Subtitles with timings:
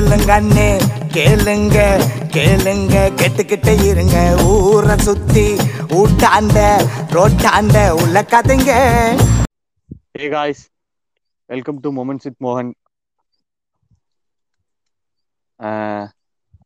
[0.00, 0.66] கேளுங்க அண்ணே
[1.14, 1.78] கேளுங்க
[2.34, 2.94] கேளுங்க.
[3.18, 4.16] கேட்டுக்கிட்டே இருங்க.
[4.46, 5.44] ஊரை சுத்தி
[5.94, 6.58] ஊட்டாண்ட
[7.10, 8.70] ரோட்டாண்ட உள்ள கதைங்க
[10.14, 10.62] hey guys
[11.48, 12.70] welcome to moments with மோகன்
[15.60, 16.06] ஆஹ்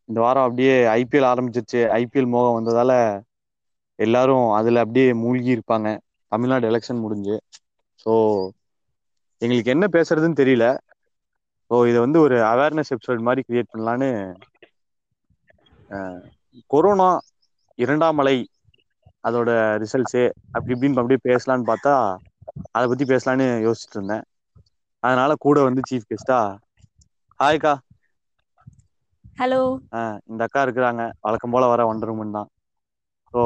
[0.08, 1.80] இந்த வாரம் அப்படியே ஐபிஎல் ஆரம்பிச்சிருச்சு.
[1.94, 2.92] ஐபிஎல் மோகம் வந்ததால
[3.98, 5.88] எல்லாரும் அதுல அப்படியே மூழ்கி இருப்பாங்க.
[6.32, 7.36] தமிழ்நாடு எலெக்ஷன் முடிஞ்சு.
[8.06, 8.12] ஸோ
[9.42, 10.66] எங்களுக்கு என்ன பேசுறதுன்னு தெரியல.
[11.70, 14.10] ஸோ இதை வந்து ஒரு அவேர்னஸ் எபிசோட் மாதிரி கிரியேட் பண்ணலான்னு
[16.70, 17.08] கொரோனா
[17.78, 18.36] இரண்டாம் அலை
[19.24, 19.50] அதோட
[19.82, 20.22] ரிசல்ட்ஸு
[20.54, 21.94] அப்படி இப்படின்னு அப்படியே பேசலான்னு பார்த்தா
[22.74, 24.24] அதை பத்தி பேசலான்னு யோசிச்சுட்டு இருந்தேன்.
[25.02, 26.38] அதனால கூட வந்து சீஃப் கெஸ்டா
[27.40, 27.74] ஹாய்க்கா
[29.36, 29.62] ஹலோ
[29.92, 31.02] ஆஹ் இந்த அக்கா இருக்கிறாங்க.
[31.20, 32.48] வழக்கம் போல வர ஒன்றரை தான்.
[33.34, 33.40] ஸோ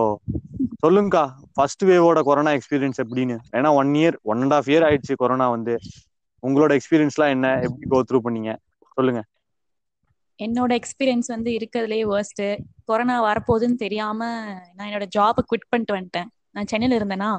[0.83, 1.23] சொல்லுங்கக்கா
[1.55, 3.37] ஃபர்ஸ்ட் வேவோட கொரோனா எக்ஸ்பீரியன்ஸ் எப்படின்னு?
[3.53, 5.75] ஏன்னா one year one and half year ஆயிடுச்சு கொரோனா வந்து.
[6.43, 7.49] உங்களோட எக்ஸ்பீரியன்ஸ்லாம் என்ன?
[7.63, 8.53] எப்படி கோ த்ரூ பண்ணீங்க?
[8.97, 9.21] சொல்லுங்க.
[10.41, 12.43] என்னோட எக்ஸ்பீரியன்ஸ் வந்து இருக்கிறதுலே வேர்ஸ்ட்
[12.85, 14.21] கொரோனா வரப்போகுதுன்னு தெரியாம
[14.75, 16.29] நான் என்னோட ஜாபை குவிட் பண்ணிட்டு வந்துட்டேன்.
[16.51, 17.31] நான் சென்னையில இருந்தேனா?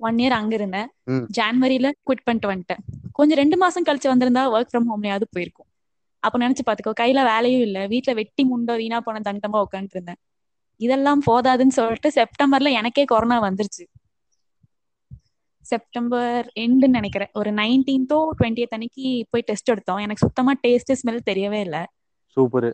[0.00, 0.88] ஒன் இயர் அங்க இருந்தேன்.
[1.38, 2.82] ஜான்வரியில குவிட் பண்ணிட்டு வந்துட்டேன்.
[3.12, 5.68] கொஞ்சம் ரெண்டு மாசம் கழிச்சு வந்திருந்தா ஒர்க் ஃப்ரம் ஹோம்லயாவது போயிருக்கும்.
[6.22, 7.86] அப்ப நினைச்சு பாத்துக்கோ கையில வேலையும் இல்ல.
[7.86, 10.20] வீட்டுல வெட்டி முண்டோ வீணா போன தண்டமா உட்காந்துட்டு இருந்தேன்.
[10.80, 13.84] இதெல்லாம் போதாதுன்னு சொல்லிட்டு செப்டம்பர்ல எனக்கே கொரோனா வந்துருச்சு.
[15.72, 17.32] செப்டம்பர் எண்டுன்னு நினைக்கிறேன்.
[17.32, 20.02] ஒரு நைன்டீன்த்தோ டுவெண்ட்டியத் அன்னைக்கு போய் டெஸ்ட் எடுத்தோம்.
[20.04, 21.82] எனக்கு சுத்தமா டேஸ்ட் ஸ்மெல் தெரியவே இல்லை.
[22.36, 22.68] சூப்பர்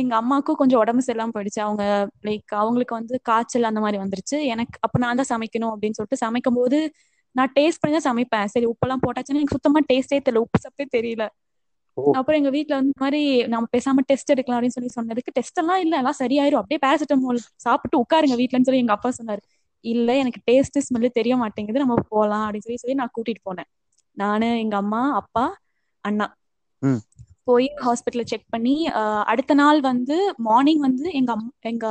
[0.00, 1.60] எங்க அம்மாவுக்கும் கொஞ்சம் உடம்பு சரியில்லாம போயிடுச்சு.
[1.66, 1.84] அவங்க
[2.28, 4.38] லைக் அவங்களுக்கு வந்து காய்ச்சல் அந்த மாதிரி வந்துருச்சு.
[4.54, 6.78] எனக்கு அப்ப நான் தான் சமைக்கணும் அப்படின்னு சொல்லிட்டு சமைக்கும் போது
[7.36, 8.48] நான் டேஸ்ட் பண்ணி தான் சமைப்பேன்.
[8.54, 10.42] சரி உப்பெல்லாம் போட்டாச்சுன்னா எனக்கு சுத்தமா டேஸ்டே தெரியல.
[10.46, 11.26] உப்பு சப்பே தெரியல.
[12.18, 15.94] அப்புறம் எங்க வீட்ல வந்து மாதிரி நம்ம பேசாம டெஸ்ட் எடுக்கலாம் அப்படின்னு சொல்லி சொன்னதுக்கு டெஸ்ட் எல்லாம் இல்ல.
[16.02, 16.60] எல்லாம் சரியாயிரும்.
[16.62, 19.42] அப்படியே பேராசிட்டமால் சாப்பிட்டு உட்காருங்க வீட்லன்னு சொல்லி எங்க அப்பா சொன்னாரு.
[19.84, 23.68] இல்ல எனக்கு டேஸ்ட் ஸ்மெல்லு தெரிய மாட்டேங்குது நம்ம போலாம் அப்படின்னு சொல்லி சொல்லி நான் கூட்டிட்டு போனேன்.
[24.16, 25.44] நானு எங்க அம்மா அப்பா
[26.04, 26.26] அண்ணா.
[27.48, 28.74] போய் ஹாஸ்பிட்டல்ல செக் பண்ணி
[29.32, 30.16] அடுத்த நாள் வந்து
[30.48, 31.32] மார்னிங் வந்து எங்க
[31.70, 31.86] எங்க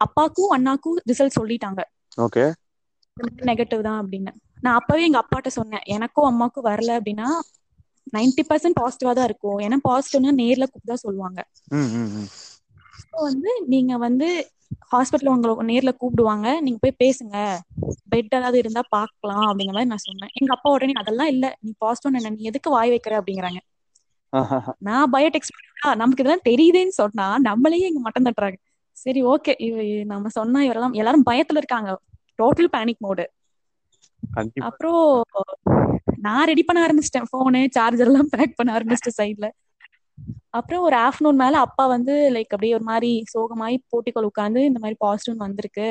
[0.00, 1.80] அப்பாக்கும் அண்ணாக்கும் ரிசல்ட் சொல்லிட்டாங்க.
[2.18, 2.44] ஓகே.
[3.48, 4.32] நெகட்டிவ் தான் அப்படின்னு.
[4.62, 5.84] நான் அப்பவே எங்க அப்பாட்ட சொன்னேன்.
[5.96, 7.28] எனக்கும் அம்மாக்கும் வரல அப்படின்னா
[8.12, 9.58] நைன்டி பர்சன்ட் பாசிட்டிவா தான் இருக்கும்.
[9.66, 11.40] ஏன்னா பாசிட்டிவ்னா நேர்ல கூப்பிட்டு தான் சொல்லுவாங்க
[13.22, 14.28] வந்து நீங்க வந்து
[14.92, 16.60] ஹாஸ்பிட்டல் உங்களை நேர்ல கூப்பிடுவாங்க.
[16.60, 17.36] நீங்க போய் பேசுங்க.
[18.12, 20.32] பெட் ஏதாவது இருந்தா பார்க்கலாம் அப்படிங்கிற மாதிரி நான் சொன்னேன்.
[20.32, 21.56] எங்க அப்பா உடனே அதெல்லாம் இல்ல.
[21.60, 22.30] நீ பாசிட்டிவ் என்ன?
[22.30, 23.14] நீ எதுக்கு வாய் வைக்கிற?
[23.20, 23.60] அப்படிங்கிறாங்க.
[24.78, 25.52] நான் பயோடெக்ஸ்
[25.96, 28.58] நமக்கு இதெல்லாம் தெரியுதேன்னு சொன்னா நம்மளையே இங்க மட்டம் தட்டுறாங்க.
[28.96, 31.90] சரி ஓகே இவ நம்ம சொன்னா இவரெல்லாம் எல்லாரும் பயத்துல இருக்காங்க.
[32.38, 33.24] டோட்டல் பேனிக் மோடு
[34.68, 35.02] அப்புறம்
[36.18, 37.28] நான் ரெடி பண்ண ஆரம்பிச்சிட்டேன்.
[37.32, 39.48] போனு சார்ஜர் எல்லாம் பேக் பண்ண ஆரம்பிச்சிட்டேன் சைட்ல
[40.58, 44.96] அப்புறம் ஒரு ஆஃப்டர்நூன் மேல அப்பா வந்து லைக் அப்படியே ஒரு மாதிரி சோகமாயி போட்டிக்கோள் உட்காந்து இந்த மாதிரி
[45.04, 45.88] பாசிட்டிவ் வந்திருக்கு.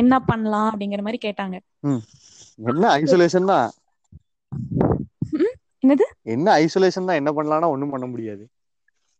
[0.00, 1.56] என்ன பண்ணலாம் அப்படிங்கிற மாதிரி கேட்டாங்க.
[2.70, 3.68] என்ன ஐசோலேஷன் தான்?
[5.84, 6.06] என்னது?
[6.34, 7.20] என்ன ஐசோலேஷன் தான்?
[7.20, 8.44] என்ன பண்ணலாம்னா ஒண்ணும் பண்ண முடியாது.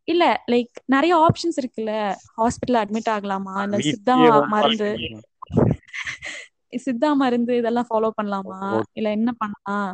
[0.08, 1.92] இல்ல லைக் நிறைய ஆப்ஷன்ஸ் இருக்குல்ல.
[2.38, 3.54] ஹாஸ்பிட்டல் அட்மிட் ஆகலாமா?
[3.66, 4.16] இந்த சித்தா
[4.54, 4.90] மருந்து.
[6.84, 8.60] சித்தா மருந்து இதெல்லாம் ஃபாலோ பண்ணலாமா.
[8.98, 9.90] இல்ல என்ன பண்ணலாம்?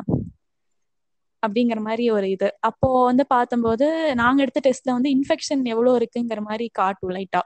[1.45, 2.49] அப்படிங்கிற மாதிரி ஒரு இது.
[2.59, 7.41] அப்போ வந்து பார்த்தம்போது நாங்க எடுத்த டெஸ்ட்ல வந்து இன்ஃபெக்ஷன் எவ்வளவு இருக்குங்கிற மாதிரி காட்டும் லைட்டா.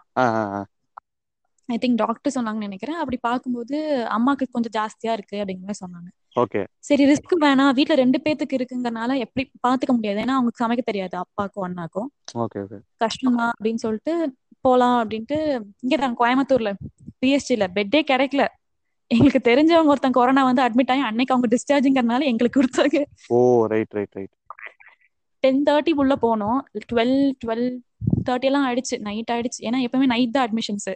[1.69, 2.95] ஐ திங்க் டாக்டர் சொன்னாங்கன்னு நினைக்கிறேன்.
[2.95, 3.77] அப்படி பார்க்கும்போது
[4.17, 6.09] அம்மாக்கு கொஞ்சம் ஜாஸ்தியா இருக்கு அப்படிங்கிற மாதிரி சொன்னாங்க.
[6.35, 6.61] ஓகே.
[6.79, 7.73] சரி ரிஸ்க் வேணாம்.
[7.73, 10.19] வீட்ல ரெண்டு பேத்துக்கு இருக்குங்கறனால எப்படி பாத்துக்க முடியாது.
[10.21, 11.15] ஏன்னா அவங்களுக்கு சமைக்க தெரியாது.
[11.23, 12.09] அப்பாக்கும் அண்ணாக்கும்.
[12.37, 12.79] Okay okay.
[12.97, 14.13] கஷ்டமா அப்படின்னு சொல்லிட்டு
[14.61, 15.37] போலாம் அப்படின்ட்டு
[15.79, 16.71] இங்க தான் கோயம்புத்தூர்ல
[17.21, 18.45] பிஎஸ்டில பெட்டே கிடைக்கல.
[19.13, 22.97] எங்களுக்கு தெரிஞ்சவங்க ஒருத்தன் கொரோனா வந்து அட்மிட் ஆகி அன்னைக்கு அவங்க டிஸ்சார்ஜிங்கிறனால எங்களுக்கு கொடுத்தாங்க.
[23.35, 23.37] ஓ
[23.73, 24.33] right right right
[25.43, 26.59] ten thirty உள்ள போனோம்.
[26.91, 27.67] டுவெல் டுவெல்
[28.27, 28.95] தேர்ட்டி எல்லாம் ஆயிடுச்சு.
[28.99, 29.59] நைட் ஆயிடுச்சு.
[29.67, 30.89] ஏன்னா எப்பவுமே நைட் தான் அட்மிஷன்ஸ்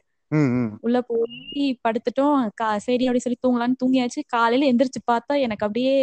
[0.88, 2.50] உள்ள போய் படுத்துட்டோம்.
[2.56, 4.22] கா சரி அப்படி சொல்லி தூங்கலாம்னு தூங்கியாச்சு.
[4.28, 5.96] காலையில எந்திரிச்சு பார்த்தா எனக்கு அப்படியே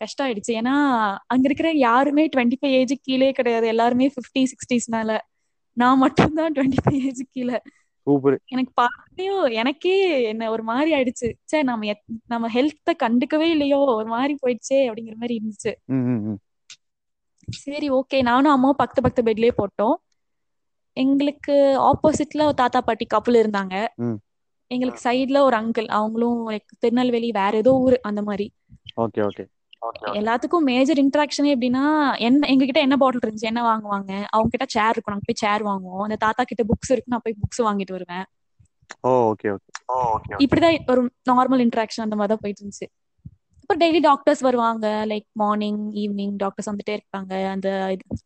[0.00, 0.74] கஷ்டம் ஆயிடுச்சு ஏன்னா
[1.26, 3.66] அங்க இருக்கிற யாருமே டுவெண்ட்டி ஃபைவ் ஏஜ் கீழே கிடையாது.
[3.66, 5.18] எல்லாருமே ஃபிஃப்டி சிக்ஸ்டீஸ் மேல.
[5.76, 7.58] நான் மட்டும்தான் டுவெண்ட்டி ஃபைவ் ஏஜ் கீழே.
[8.44, 11.32] எனக்கு பார்த்தையும் எனக்கே என்ன ஒரு மாதிரி ஆயிடுச்சு.
[11.44, 15.72] சே நம்ம எத்- நம்ம ஹெல்த்த கண்டுக்கவே இல்லையோ ஒரு மாதிரி போயிடுச்சே அப்படிங்கிற மாதிரி இருந்துச்சு.
[17.48, 19.96] சரி ஓகே நானும் அம்மாவும் பக்கத்து பக்கத்து பெட்லயே போட்டோம்.
[20.92, 23.86] எங்களுக்கு ஆப்போசிட்ல தாத்தா பாட்டி கப்பல் இருந்தாங்க.
[24.70, 28.52] எங்களுக்கு சைடுல ஒரு அங்கிள் அவங்களும் திருநெல்வேலி வேற ஏதோ ஊர் அந்த மாதிரி
[28.96, 29.44] ஓகே ஓகே
[30.18, 31.82] எல்லாத்துக்கும் மேஜர் இன்ட்ராக்ஷனே எப்படின்னா
[32.26, 35.14] என்ன எங்க கிட்ட என்ன பாட்டில் இருந்துச்சு என்ன வாங்குவாங்க அவங்க கிட்ட சேர் இருக்கும்.
[35.14, 36.04] நாங்க போய் சேர் வாங்குவோம்.
[36.06, 38.26] அந்த தாத்தா கிட்ட புக்ஸ் இருக்கு நான் போய் புக்ஸ் வாங்கிட்டு வருவேன்.
[39.06, 42.88] ஓ ஓகே ஓகே இப்படிதான் ஒரு நார்மல் இன்ட்ராக்ஷன் அந்த மாதிரி தான் போயிட்டு இருந்துச்சு.
[43.62, 47.32] அப்புறம் டெய்லி டாக்டர்ஸ் வருவாங்க லைக் மார்னிங் ஈவினிங் டாக்டர்ஸ் வந்துட்டே இருப்பாங்க.
[47.54, 47.68] அந்த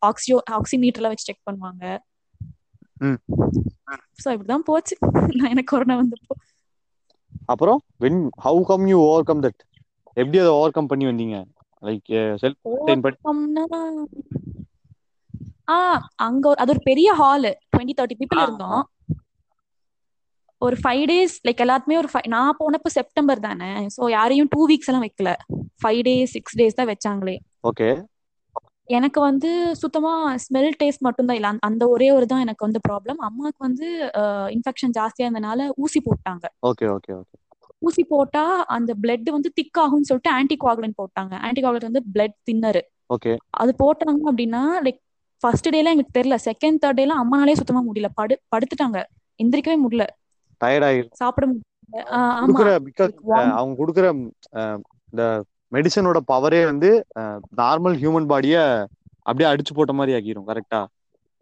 [0.09, 1.83] ஆக்சிஜோ ஆக்சிமீட்டர்ல வச்சு செக் பண்ணுவாங்க.
[4.23, 4.95] சோ இப்படிதான் போச்சு.
[5.37, 6.35] நான் எனக்கு கொரோனா வந்தப்போ.
[7.51, 8.97] அப்புறம் when how come you
[9.29, 9.61] overcome that
[10.13, 11.43] எப்படி அதை ஓவர் கம் பண்ணி வந்தீங்க?
[11.81, 12.37] லைக்
[15.69, 18.89] ஆ அங்க அது ஒரு பெரிய ஹால் டுவெண்ட்டி தேர்ட்டி பீப்புள் இருந்தோம்.
[20.57, 23.87] ஒரு ஃபைவ் டேஸ் லைக் எல்லாத்துமே ஒரு fi- நான் போனப்போ செப்டம்பர் தானே.
[24.01, 25.35] ஸோ யாரையும் டூ வீக்ஸ் எல்லாம் வைக்கல.
[25.53, 27.37] ஃபைவ் டேஸ் சிக்ஸ் டேஸ் தான் வச்சாங்களே.
[27.63, 28.05] ஓகே
[28.85, 31.49] எனக்கு வந்து சுத்தமா ஸ்மெல் டேஸ்ட் மட்டும்தான் இல்லை.
[31.49, 34.11] அந்த- அந்த ஒரே ஒரு தான் எனக்கு வந்து ப்ராப்ளம் அம்மாவுக்கு வந்து
[34.53, 36.43] இன்ஃபெக்ஷன் ஜாஸ்தியா இருந்தனால ஊசி போட்டாங்க.
[36.67, 37.52] ஓகே ஓகே ஓகே
[37.83, 38.43] ஊசி போட்டா
[38.75, 41.33] அந்த பிளட் வந்து திக் ஆகும்னு சொல்லிட்டு ஆன்டி கோகுலன் போட்டாங்க.
[41.45, 43.31] ஆன்டி கோகுலன் வந்து பிளட் தின்னரு ஓகே
[43.61, 44.99] அது போட்டாங்க அப்படின்னா லைக்
[45.43, 46.35] ஃபர்ஸ்ட் டேல எனக்கு தெரியல.
[46.47, 48.09] செகண்ட் தேர்ட் டேல அம்மானாலே சுத்தமா முடியல.
[48.19, 48.99] படு படுத்துட்டாங்க.
[49.39, 50.05] எந்திரிக்கவே முடியல.
[51.21, 51.45] சாப்பிட
[53.53, 54.05] அவங்க குடுக்குற
[55.13, 55.23] இந்த
[55.71, 56.89] மெடிசனோட பவரே வந்து
[57.61, 58.55] நார்மல் ஹியூமன் பாடிய
[59.25, 60.47] அப்படியே அடிச்சு போட்ட மாதிரி ஆக்கிரும்.
[60.49, 60.81] கரெக்டா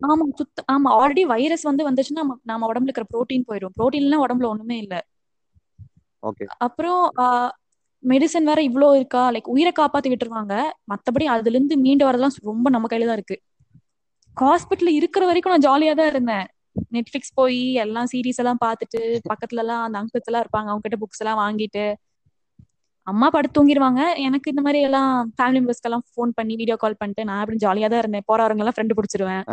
[0.01, 0.89] ஆமா சுத்த ஆமா.
[0.99, 4.95] ஆல்ரெடி வைரஸ் வந்து வந்துச்சுன்னா நம்ம உடம்புல இருக்கிற புரோட்டீன் போயிடும் புரோட்டீன்லாம் உடம்புல ஒண்ணுமே இல்ல.
[6.65, 7.01] அப்புறம்
[8.03, 9.23] மெடிசன் வேற இவ்ளோ இருக்கா?
[9.33, 10.53] லைக் உயிரை காப்பாத்தி விட்டுருவாங்க.
[10.91, 13.37] மத்தபடி அதுல இருந்து மீண்டு வரதெல்லாம் ரொம்ப நம்ம கையில தான் இருக்கு.
[14.37, 16.45] ஹாஸ்பிட்டல் இருக்கிற வரைக்கும் நான் ஜாலியா தான் இருந்தேன்.
[16.95, 18.99] நெட்ஃபிளிக்ஸ் போய் எல்லாம் சீரிஸ் எல்லாம் பார்த்துட்டு
[19.31, 20.69] பக்கத்துல எல்லாம் அந்த அங்கிள்ஸ் எல்லாம் இருப்பாங்க.
[20.69, 21.85] அவங்க கிட்ட புக்ஸ் எல்லாம் வாங்கிட்டு.
[23.07, 25.07] அம்மா படுத்து தூங்கிடுவாங்க எனக்கு இந்த மாதிரி எல்லாம்
[25.37, 28.27] ஃபேமிலி மெம்பர்ஸ்க்கு எல்லாம் ஃபோன் பண்ணி வீடியோ கால் பண்ணிட்டு நான் அப்படி ஜாலியா தான் இருந்தேன்.
[28.29, 29.43] போறவங்க எல்லாம் ஃப்ரெண்டு பிடிச்சிருவேன்.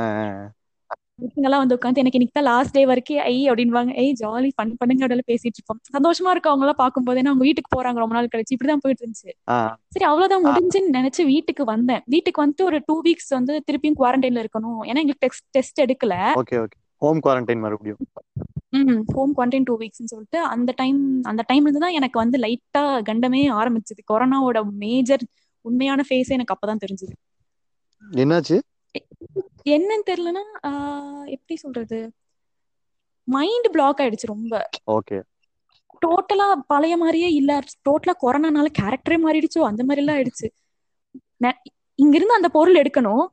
[1.19, 5.03] எல்லாம் வந்து உட்காந்து எனக்கு இன்னைக்கு தான் லாஸ்ட் டே வரைக்கும் ஐ அப்படின்வாங்க ஐய் ஜாலி ஃபன் பண்ணுங்க
[5.05, 5.81] அப்படின்னு பேசிட்டு இருப்போம்.
[5.97, 8.55] சந்தோஷமா இருக்கு அவங்க எல்லாம் பார்க்கும்போது ஏன்னா அவங்க வீட்டுக்கு போறாங்க ரொம்ப நாள் கழிச்சு.
[8.57, 9.31] இப்படிதான் போயிட்டு இருந்துச்சு
[9.95, 12.03] சரி அவ்வளவுதான் முடிஞ்சுன்னு நினைச்சு வீட்டுக்கு வந்தேன்.
[12.15, 14.81] வீட்டுக்கு வந்துட்டு ஒரு டூ வீக்ஸ் வந்து திருப்பியும் குவாரண்டைன்ல இருக்கணும்.
[14.89, 16.15] ஏன்னா எங்களுக்கு டெஸ்ட் டெஸ்ட் எடுக்கல.
[16.43, 16.79] Okay okay.
[17.03, 18.01] ஹோம் குவாரண்டைன் மறுபடியும்.
[18.79, 20.99] ம் ஹோம் குவாரண்டைன் டூ வீக்ஸ்னு சொல்லிட்டு அந்த டைம்
[21.31, 24.01] அந்த டைம்ல இருந்து தான் எனக்கு வந்து லைட்டா கண்டமே ஆரம்பிச்சது.
[24.13, 25.25] கொரோனாவோட மேஜர்
[25.65, 27.15] உண்மையான ஃபேஸே எனக்கு அப்பதான் தெரிஞ்சது.
[28.03, 28.59] என்னாச்சு?
[29.77, 32.13] என்னன்னு தெரியலன்னா ஆஹ் எப்படி சொல்றது?
[33.25, 34.69] மைண்ட் பிளாக் ஆயிடுச்சு ரொம்ப.
[34.93, 35.23] ஓகே
[36.07, 37.59] டோட்டலா பழைய மாதிரியே இல்ல.
[37.59, 39.63] டோட்டலா கொரோனானால கேரக்டரே மாறிடுச்சோ?
[39.63, 40.49] அந்த மாதிரி எல்லாம் ஆயிடுச்சு.
[41.95, 43.27] இங்க இருந்து அந்த பொருள் எடுக்கணும்.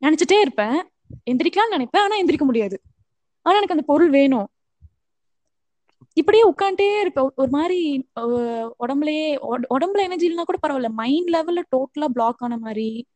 [0.00, 0.90] நினைச்சிட்டே இருப்பேன்.
[1.30, 2.00] எந்திரிக்கலாம்னு நினைப்பேன்.
[2.00, 2.80] ஆனா எந்திரிக்க முடியாது.
[3.42, 4.48] ஆனா எனக்கு அந்த பொருள் வேணும்.
[6.12, 7.30] இப்படியே உட்காந்துட்டே இருப்பேன்.
[7.36, 8.10] ஒரு- மாதிரி
[8.78, 10.88] உடம்புலயே உட- உடம்புல எனர்ஜி இல்லைன்னா கூட பரவாயில்ல.
[10.88, 13.06] மைண்ட் லெவல்ல டோட்டலா பிளாக் ஆன மாதிரி.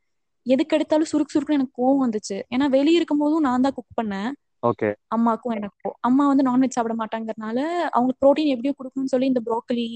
[0.47, 2.37] எதுக்கு எடுத்தாலும் சுருக்கு சுருக்குன்னு எனக்கு கோவம் வந்துச்சு.
[2.55, 4.31] ஏன்னா வெளியே இருக்கும் போதும் நான் தான் குக் பண்ணேன்.
[4.63, 5.95] ஓகே அம்மாக்கும் எனக்கும்.
[6.01, 7.59] அம்மா வந்து நான்வெஜ் சாப்பிட மாட்டாங்கறதுனால
[7.91, 9.87] அவங்களுக்கு ப்ரோட்டீன் எப்படியோ கொடுக்கணும்னு சொல்லி இந்த ப்ரோக்கலி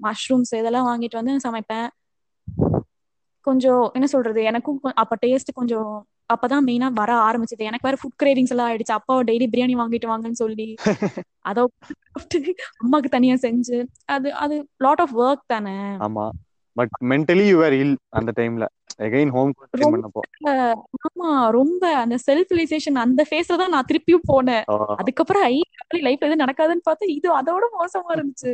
[0.00, 1.88] மஷ்ரூம்ஸ் இதெல்லாம் வாங்கிட்டு வந்து சமைப்பேன்.
[3.46, 5.90] கொஞ்சம் என்ன சொல்றது எனக்கும் அப்ப டேஸ்ட் கொஞ்சம்
[6.32, 7.62] அப்பதான் மெயினா வர ஆரம்பிச்சது.
[7.62, 8.92] எனக்கு வேற ஃபுட் கிரேவிங்ஸ் எல்லாம் ஆயிடுச்சு.
[8.92, 10.68] அப்பா டெய்லி பிரியாணி வாங்கிட்டு வாங்கன்னு சொல்லி.
[11.40, 11.62] அதை
[12.82, 13.78] அம்மாக்கு தனியா செஞ்சு.
[14.04, 15.76] அது அது லாட் ஆஃப் ஒர்க் தானே.
[16.00, 16.26] ஆமா.
[16.76, 18.66] But mentally you are ill அந்த டைம்ல
[19.06, 19.52] எகைன் ஹோம்
[19.82, 20.22] பண்ணப்போ.
[21.06, 24.64] ஆமா ரொம்ப அந்த செல்ஃப் ரிலைசேஷன் அந்த ஃபேஸ்ல தான் நான் திருப்பியும் போனேன்.
[25.00, 25.56] அதுக்கப்புறம் ஐ
[26.08, 28.52] லைஃப்ல எதுவும் நடக்காதுன்னு பார்த்தா இது அதோட மோசமா இருந்துச்சு.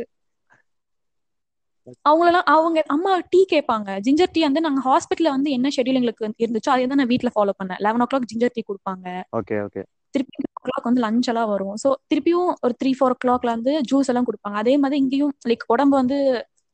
[2.09, 3.89] அவங்களெல்லாம் அவங்க அம்மா டீ கேட்பாங்க.
[4.05, 7.53] ஜிஞ்சர் டீ வந்து நாங்க ஹாஸ்பிட்டல்ல வந்து என்ன ஷெட்யூல் எங்களுக்கு இருந்துச்சோ அதை தான் நான் வீட்ல ஃபாலோ
[7.59, 7.79] பண்ணேன்.
[7.85, 9.07] Eleven o'clock ginger tea கொடுப்பாங்க.
[9.39, 9.83] ஓகே ஓகே
[10.13, 11.75] திருப்பி ஓ கிளாக் வந்து லஞ்ச் எல்லாம் வரும்.
[11.83, 14.57] ஸோ திருப்பியும் ஒரு த்ரீ ஃபோர் ஓ கிளாக்ல வந்து ஜூஸ் எல்லாம் கொடுப்பாங்க.
[14.63, 16.17] அதே மாதிரி இங்கேயும் லைக் உடம்பு வந்து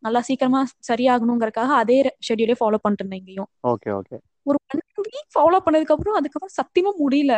[0.06, 1.98] நல்லா சீக்கிரமா சரியாகணுங்கிறதுக்காக அதே
[2.28, 3.50] ஷெட்யூலே ஃபாலோ பண்ணிட்டு இருந்தேன் இங்கேயும்.
[3.64, 7.36] ஓகே ஓகே ஒரு ஒன் வீக் ஃபாலோ பண்ணதுக்கு அப்புறம் அதுக்கப்புறம் சத்தியமா முடியல.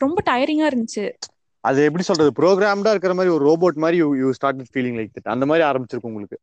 [0.00, 1.04] ரொம்ப டயரிங்கா இருந்துச்சு.
[1.64, 2.30] அது எப்படி சொல்றது?
[2.40, 6.12] ப்ரோக்ராம்டா இருக்கிற மாதிரி ஒரு ரோபோட் மாதிரி you you start feeling like that அந்த மாதிரி ஆரம்பிச்சிருக்கும்
[6.12, 6.38] உங்களுக்கு.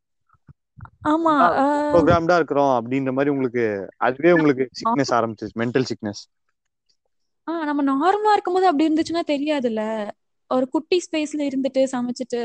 [1.04, 1.34] ஆமா
[1.94, 3.64] ப்ரோக்ராம்டா இருக்கிறோம் அப்படின்ற மாதிரி உங்களுக்கு
[3.98, 6.22] அதுவே உங்களுக்கு சிக்னஸ் ஆரம்பிச்சிச்சு மென்டல் சிக்னஸ்
[7.48, 9.82] ஆ நம்ம நார்மலா இருக்கும்போது அப்படி இருந்துச்சுன்னா தெரியாதுல்ல.
[10.52, 12.42] ஒரு குட்டி ஸ்பேஸ்ல இருந்துட்டு சமைச்சிட்டு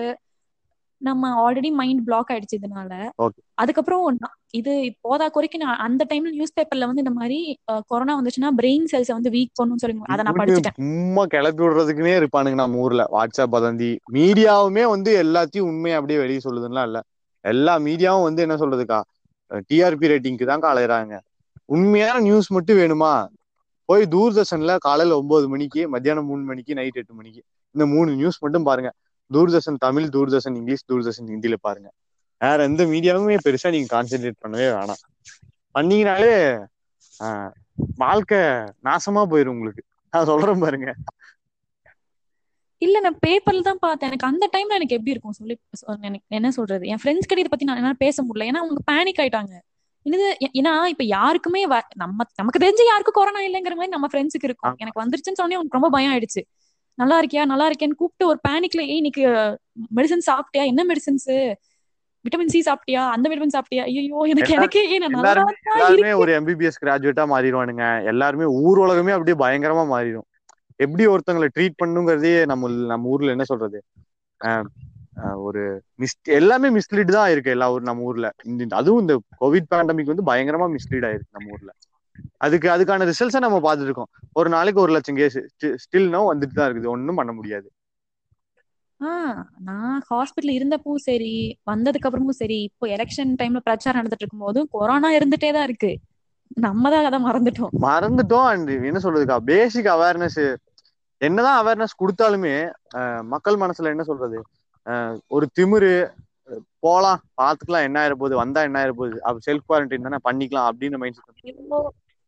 [1.06, 2.92] நம்ம ஆல்ரெடி மைண்ட் பிளாக் ஆயிடுச்சு இதனால
[3.54, 4.18] அதுக்கப்புறம்
[4.58, 7.38] இது போதா குறைக்கு நான் அந்த டைம்ல நியூஸ் பேப்பர்ல வந்து இந்த மாதிரி
[7.90, 10.76] கொரோனா வந்துச்சுன்னா பிரெயின் செல்ஸ் வந்து வீக் பண்ணுன்னு சொல்லி அதை நான் படிச்சுட்டேன்.
[10.80, 13.04] சும்மா கிளப்பி விடுறதுக்குனே இருப்பானுங்க நம்ம ஊர்ல.
[13.16, 17.00] வாட்ஸ்அப் வதந்தி மீடியாவுமே வந்து எல்லாத்தையும் உண்மையை அப்படியே வெளியே சொல்லுதுன்னா இல்ல.
[17.44, 19.00] எல்லா மீடியாவும் வந்து என்ன சொல்றதுக்கா
[19.68, 21.14] டிஆர்பி ரேட்டிங்க்கு தான் அலையறாங்க.
[21.74, 23.12] உண்மையான நியூஸ் மட்டும் வேணுமா?
[23.88, 27.40] போய் தூர்தர்ஷன்ல காலையில ஒன்பது மணிக்கு மத்தியானம் மூணு மணிக்கு நைட் எட்டு மணிக்கு
[27.74, 28.90] இந்த மூணு நியூஸ் மட்டும் பாருங்க.
[29.34, 31.88] தூர்தர்ஷன் தமிழ் தூர்தர்ஷன் இங்கிலீஷ் தூர்தர்ஷன் ஹிந்தில பாருங்க.
[32.40, 35.02] வேற எந்த மீடியாவுமே பெருசா நீங்க கான்சென்ட்ரேட் பண்ணவே வேணாம்.
[35.74, 36.32] பண்ணீங்கனாலே
[38.02, 38.40] வாழ்க்கை
[38.88, 39.82] நாசமா போயிரும் உங்களுக்கு.
[40.12, 40.90] நான் சொல்றேன் பாருங்க.
[42.82, 44.08] இல்ல நான் பேப்பர்ல தான் பார்த்தேன்.
[44.10, 45.36] எனக்கு அந்த டைம்ல எனக்கு எப்படி இருக்கும்?
[45.38, 45.54] சொல்லி
[46.08, 46.84] எனக்கு என்ன சொல்றது?
[46.92, 48.46] என் ஃப்ரெண்ட்ஸ் கிட்ட இதை பத்தி நான் என்னால பேச முடியல.
[48.50, 49.54] ஏன்னா அவங்க பேனிக் ஆயிட்டாங்க.
[50.06, 50.26] இது
[50.58, 51.60] ஏன்னா இப்ப யாருக்குமே
[52.02, 54.76] நம்ம நமக்கு தெரிஞ்ச யாருக்கும் கொரோனா இல்லைங்கிற மாதிரி நம்ம ஃப்ரெண்ட்ஸுக்கு இருக்கும்.
[54.82, 56.42] எனக்கு வந்துருச்சுன்னு சொன்னே எனக்கு ரொம்ப பயம் ஆயிடுச்சு.
[56.98, 57.42] நல்லா இருக்கியா?
[57.52, 59.24] நல்லா இருக்கேன்னு கூப்பிட்டு ஒரு பேனிக்ல ஏய் இன்னைக்கு
[59.98, 60.64] மெடிசன் சாப்பிட்டியா?
[60.72, 61.28] என்ன மெடிசன்ஸ்
[62.24, 63.02] விட்டமின் சி சாப்பிட்டியா?
[63.14, 63.82] அந்த விட்டமின் சாப்பிட்டியா?
[63.90, 67.84] ஐயோ எனக்கு எனக்கே எல்லாருமே ஒரு எம்பிபிஎஸ் கிராஜுவேட்டா மாறிடுவானுங்க.
[68.12, 70.26] எல்லாருமே ஊர் உலகமே அப்படியே பயங்கரமா மாறிடும்.
[70.84, 73.78] எப்படி ஒருத்தங்களை ட்ரீட் பண்ணுங்கிறதே நம்ம நம்ம ஊர்ல என்ன சொல்றது?
[75.46, 75.62] ஒரு
[76.00, 78.26] மிஸ் எல்லாமே மிஸ்லீட் தான் இருக்கு எல்லா ஊர் நம்ம ஊர்ல.
[78.50, 81.70] இந்த அதுவும் இந்த கோவிட் பேண்டமிக் வந்து பயங்கரமா மிஸ்லீட் ஆயிருக்கு நம்ம ஊர்ல.
[82.46, 84.10] அதுக்கு அதுக்கான ரிசல்ட்ஸை நம்ம பார்த்துட்டு இருக்கோம்
[84.40, 85.38] ஒரு நாளைக்கு ஒரு லட்சம் கேஸ்
[85.84, 86.92] ஸ்டில் நோ வந்துட்டு தான் இருக்குது.
[86.94, 87.68] ஒன்றும் பண்ண முடியாது.
[89.68, 91.32] நான் ஹாஸ்பிட்டல் இருந்தப்பவும் சரி
[91.70, 95.90] வந்ததுக்கு அப்புறமும் சரி இப்போ எலெக்ஷன் டைம்ல பிரச்சாரம் நடந்துட்டு இருக்கும் போதும் கொரோனா இருந்துட்டே தான் இருக்கு.
[96.64, 97.72] நம்ம தான் அதை மறந்துட்டோம்.
[97.88, 99.36] மறந்துட்டோம் அண்ட் என்ன சொல்றதுக்கா?
[99.50, 100.40] பேசிக் அவேர்னஸ்
[101.20, 102.54] என்னதான் அவேர்னஸ் கொடுத்தாலுமே
[103.34, 104.38] மக்கள் மனசுல என்ன சொல்றது?
[105.36, 105.92] ஒரு திமிரு
[106.84, 111.00] போலாம் பாத்துக்கலாம் என்ன ஆயிர போகுது வந்தா என்ன ஆயிர போகுது அப்ப செல்ஃப் குவாரண்டைன் தானே பண்ணிக்கலாம் அப்படின்னு
[111.02, 111.42] மைண்ட் செட்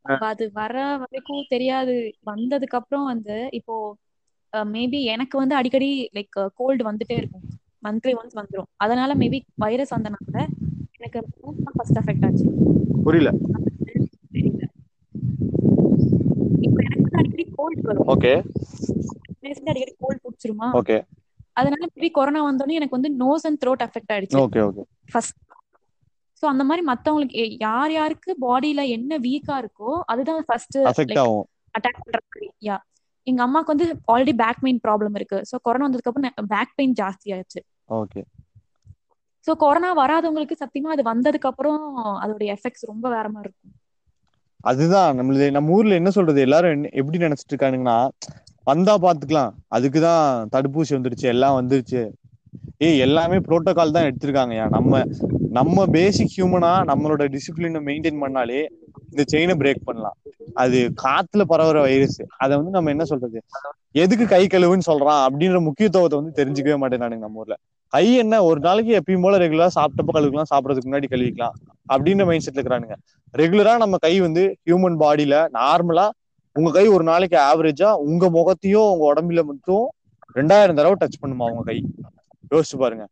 [0.03, 1.95] அது வர வரைக்கும் தெரியாது.
[2.27, 3.97] வந்ததுக்கு அப்புறம் வந்து இப்போ
[4.53, 7.45] மேபி எனக்கு வந்து அடிக்கடி லைக் கோல்டு வந்துட்டே இருக்கும்.
[7.85, 8.69] மந்த்லி ஒன்ஸ் வந்துரும்.
[8.77, 10.47] அதனால மேபி வைரஸ் வந்தனால
[10.99, 11.21] எனக்கு
[11.77, 12.47] ஃபர்ஸ்ட் அஃபெக்ட் ஆச்சு.
[13.05, 13.31] புரியல.
[16.61, 18.07] இப்போ எனக்கு அடிக்கடி கோல்டு வரும்.
[18.07, 18.33] ஓகே.
[19.71, 20.69] அடிக்கடி கோல்டு பிடிச்சிருமா?
[20.81, 20.99] ஓகே.
[21.53, 24.39] அதனால மேபி கொரோனா வந்தோடனே எனக்கு வந்து நோஸ் அண்ட் த்ரோட் அஃபெக்ட் ஆயிடுச்சு.
[24.45, 24.83] Okay okay.
[25.13, 25.39] ஃபர்ஸ்ட்
[26.43, 30.79] சோ அந்த மாதிரி மத்தவங்களுக்கு யார் யாருக்கு பாடியில என்ன வீக்கா இருக்கோ அதுதான் ஃபர்ஸ்ட்
[31.75, 32.49] அட்டாக் பண்ற மாதிரி.
[32.69, 32.77] யா
[33.27, 35.39] எங்க அம்மாக்கு வந்து ஆல்ரெடி பேக் பெயின் ப்ராப்ளம் இருக்கு.
[35.51, 37.61] சோ கொரோனா வந்ததுக்கு அப்புறம் பேக் பெயின் ஜாஸ்தி ஆயிடுச்சு.
[37.95, 38.23] ஓகே
[39.47, 41.83] சோ கொரோனா வராதவங்களுக்கு சத்தியமா அது வந்ததுக்கு அப்புறம்
[42.23, 43.75] அதோட எஃபெக்ட்ஸ் ரொம்ப வேற மாதிரி இருக்கும்.
[44.65, 45.13] அதுதான்.
[45.19, 46.41] நம்மளுது நம்ம ஊர்ல என்ன சொல்றது?
[46.41, 46.71] எல்லாரும்
[47.01, 47.99] எப்படி நினைச்சிட்டு இருக்கானுங்கன்னா
[48.67, 49.53] வந்தா பாத்துக்கலாம்.
[49.71, 52.03] அதுக்குதான் தடுப்பூசி வந்துருச்சு எல்லாம் வந்துருச்சு.
[52.81, 55.01] ஏய் எல்லாமே புரோட்டோகால் தான் எடுத்திருக்காங்கயா நம்ம
[55.59, 58.61] நம்ம பேசிக் ஹியூமனா நம்மளோட டிசிப்ளினை மெயின்டைன் பண்ணாலே
[59.11, 60.17] இந்த செயினை பிரேக் பண்ணலாம்.
[60.63, 63.39] அது காத்துல பரவுற வைரஸ் அதை வந்து நம்ம என்ன சொல்றது?
[64.03, 67.57] எதுக்கு கை கழுவுன்னு சொல்றான் அப்படின்ற முக்கியத்துவத்தை வந்து தெரிஞ்சுக்கவே மாட்டேன் நம்ம ஊர்ல.
[67.93, 71.57] கை என்ன ஒரு நாளைக்கு எப்பயும் போல ரெகுலரா சாப்பிட்டப்ப கழுவிக்கலாம் சாப்பிடறதுக்கு முன்னாடி கழுவிக்கலாம்
[71.93, 72.97] அப்படின்ற மைண்ட் செட்ல இருக்கிறானுங்க.
[73.35, 76.07] ரெகுலரா நம்ம கை வந்து ஹியூமன் பாடியில நார்மலா
[76.57, 79.85] உங்க கை ஒரு நாளைக்கு ஆவரேஜா உங்க முகத்தையும் உங்க உடம்புல மட்டும்
[80.39, 81.79] ரெண்டாயிரம் தடவை டச் பண்ணுமா உங்க கை?
[82.55, 83.05] யோசிச்சு பாருங்க.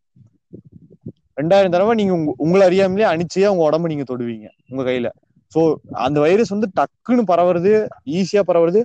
[1.41, 5.09] ரெண்டாயிரம் தடவை நீங்க உங்க உங்களை அறியாமலே அணிச்சே உங்க உடம்ப நீங்க தொடுவீங்க உங்க கையில.
[5.53, 5.61] ஸோ
[6.07, 7.73] அந்த வைரஸ் வந்து டக்குன்னு பரவுறது
[8.21, 8.81] ஈஸியா பரவுறது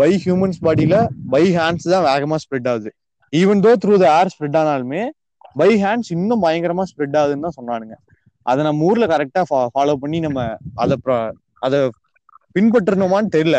[0.00, 0.96] பை ஹியூமன்ஸ் பாடியில
[1.34, 2.90] பை ஹேண்ட்ஸ் தான் வேகமா ஸ்ப்ரெட் ஆகுது.
[3.32, 5.02] Even though through the air spread ஆனாலுமே
[5.60, 7.96] பை ஹேண்ட்ஸ் இன்னும் பயங்கரமா ஸ்ப்ரெட் ஆகுதுன்னு தான் சொன்னானுங்க.
[8.50, 9.42] அதை நம்ம ஊர்ல கரெக்டா
[9.74, 10.40] ஃபாலோ பண்ணி நம்ம
[10.84, 10.96] அதை
[11.66, 11.80] அதை
[12.56, 13.58] பின்பற்றணுமான்னு தெரியல.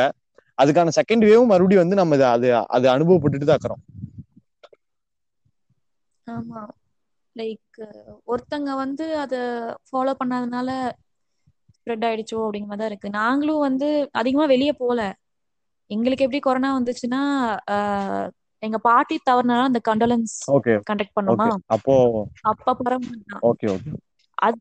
[0.62, 3.82] அதுக்கான செகண்ட் வேவும் மறுபடியும் வந்து நம்ம இதை அது அது அனுபவப்பட்டுட்டு தான் இருக்கிறோம்.
[6.28, 6.62] ஆமா.
[7.36, 7.80] லைக்
[8.28, 9.36] ஒருத்தங்க வந்து அத
[9.88, 10.70] ஃபாலோ பண்ணாதனால
[11.78, 13.10] ஸ்ப்ரெட் ஆயிடுச்சோ அப்படிங்கிற மாதிரி தான் இருக்கு.
[13.18, 13.88] நாங்களும் வந்து
[14.20, 15.00] அதிகமா வெளியே போல.
[15.92, 17.22] எங்களுக்கு எப்படி கொரோனா வந்துச்சுன்னா
[18.64, 20.36] எங்க பாட்டி தவறுனால அந்த கண்டோலன்ஸ்
[20.90, 21.48] கண்டக்ட் பண்ணோமா?
[21.76, 21.96] அப்போ
[22.52, 23.92] அப்ப பரவாயில்ல ஓகே ஓகே
[24.38, 24.58] அது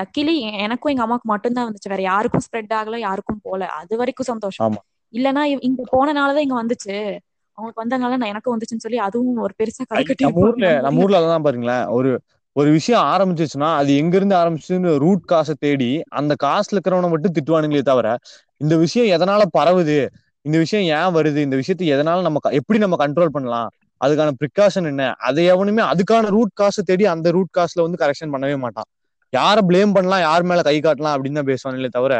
[0.00, 1.92] லக்கிலி எனக்கும் எங்க அம்மாவுக்கு மட்டும்தான் வந்துச்சு.
[1.94, 3.62] வேற யாருக்கும் ஸ்ப்ரெட் ஆகல யாருக்கும் போல.
[3.80, 4.66] அது வரைக்கும் சந்தோஷம்.
[5.14, 6.96] இல்லனா இங்க போனனாலதான் இங்க வந்துச்சு.
[7.62, 11.18] அவங்களுக்கு வந்தனால நான் எனக்கும் வந்துச்சுன்னு சொல்லி அதுவும் ஒரு பெருசா கதை கட்டி நம்ம ஊர்ல நம்ம ஊர்ல
[11.20, 11.84] அதான் பாருங்களேன்.
[11.96, 12.10] ஒரு
[12.56, 15.88] ஒரு விஷயம் ஆரம்பிச்சிச்சுன்னா அது எங்க இருந்து ஆரம்பிச்சுன்னு ரூட் காசை தேடி
[16.20, 18.08] அந்த காசுல இருக்கிறவனை மட்டும் திட்டுவானுங்களே தவிர
[18.60, 19.96] இந்த விஷயம் எதனால பரவுது?
[20.44, 21.40] இந்த விஷயம் ஏன் வருது?
[21.46, 23.70] இந்த விஷயத்தை எதனால நம்ம எப்படி நம்ம கண்ட்ரோல் பண்ணலாம்?
[24.00, 25.02] அதுக்கான ப்ரிகாஷன் என்ன?
[25.28, 28.88] அதை எவனுமே அதுக்கான ரூட் காசை தேடி அந்த ரூட் காசுல வந்து கரெக்ஷன் பண்ணவே மாட்டான்.
[29.32, 30.24] யாரை ப்ளேம் பண்ணலாம்?
[30.26, 31.14] யார் மேல கை காட்டலாம்?
[31.16, 32.14] அப்படின்னு தான் பேசுவானுங்களே தவிர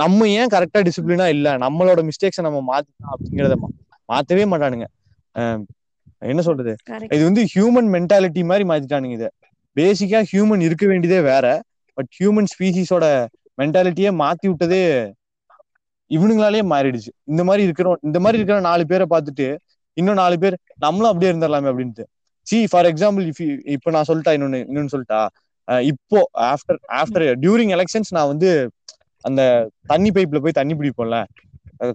[0.00, 1.48] நம்ம ஏன் கரெக்டா டிசிப்ளினா இல்ல?
[1.64, 3.56] நம்மளோட மிஸ்டேக்ஸை நம்ம மாத்திக்கலாம் அப்படிங்கறத
[4.12, 4.86] மாத்தவே மாட்டானுங்க.
[6.32, 6.72] என்ன சொல்றது?
[7.14, 9.28] இது வந்து ஹியூமன் மென்டாலிட்டி மாதிரி மாத்திட்டானுங்க இதை.
[9.76, 11.46] பேசிக்கா ஹியூமன் இருக்க வேண்டியதே வேற.
[11.98, 13.04] பட் ஹியூமன் ஸ்பீசிஸோட
[13.60, 14.80] மென்டாலிட்டியே மாத்தி விட்டதே
[16.10, 17.10] இவனுங்களாலேயே மாறிடுச்சு.
[17.32, 19.46] இந்த மாதிரி இருக்கிறோம் இந்த மாதிரி இருக்கிற நாலு பேரை பார்த்துட்டு
[19.96, 22.04] இன்னும் நாலு பேர் நம்மளும் அப்படியே இருந்துடலாமே அப்படின்ட்டு.
[22.46, 23.42] சி ஃபார் எக்ஸாம்பிள் இஃப்
[23.74, 25.20] இப்போ நான் சொல்லிட்டா இன்னொன்னு இன்னொன்னு சொல்லிட்டா.
[25.90, 26.18] இப்போ
[26.52, 28.50] ஆஃப்டர் ஆஃப்டர் டியூரிங் எலெக்ஷன்ஸ் நான் வந்து
[29.24, 29.42] அந்த
[29.92, 31.18] தண்ணி பைப்ல போய் தண்ணி பிடிப்போம்ல.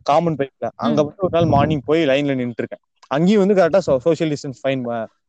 [0.09, 4.31] காமன் பைப்ல அங்க வந்து ஒரு நாள் மார்னிங் போய் லைன்ல நின்றுட்டு இருக்கேன் அங்கேயும் வந்து கரெக்டா சோஷியல்
[4.33, 4.81] டிஸ்டன்ஸ் ஃபைன்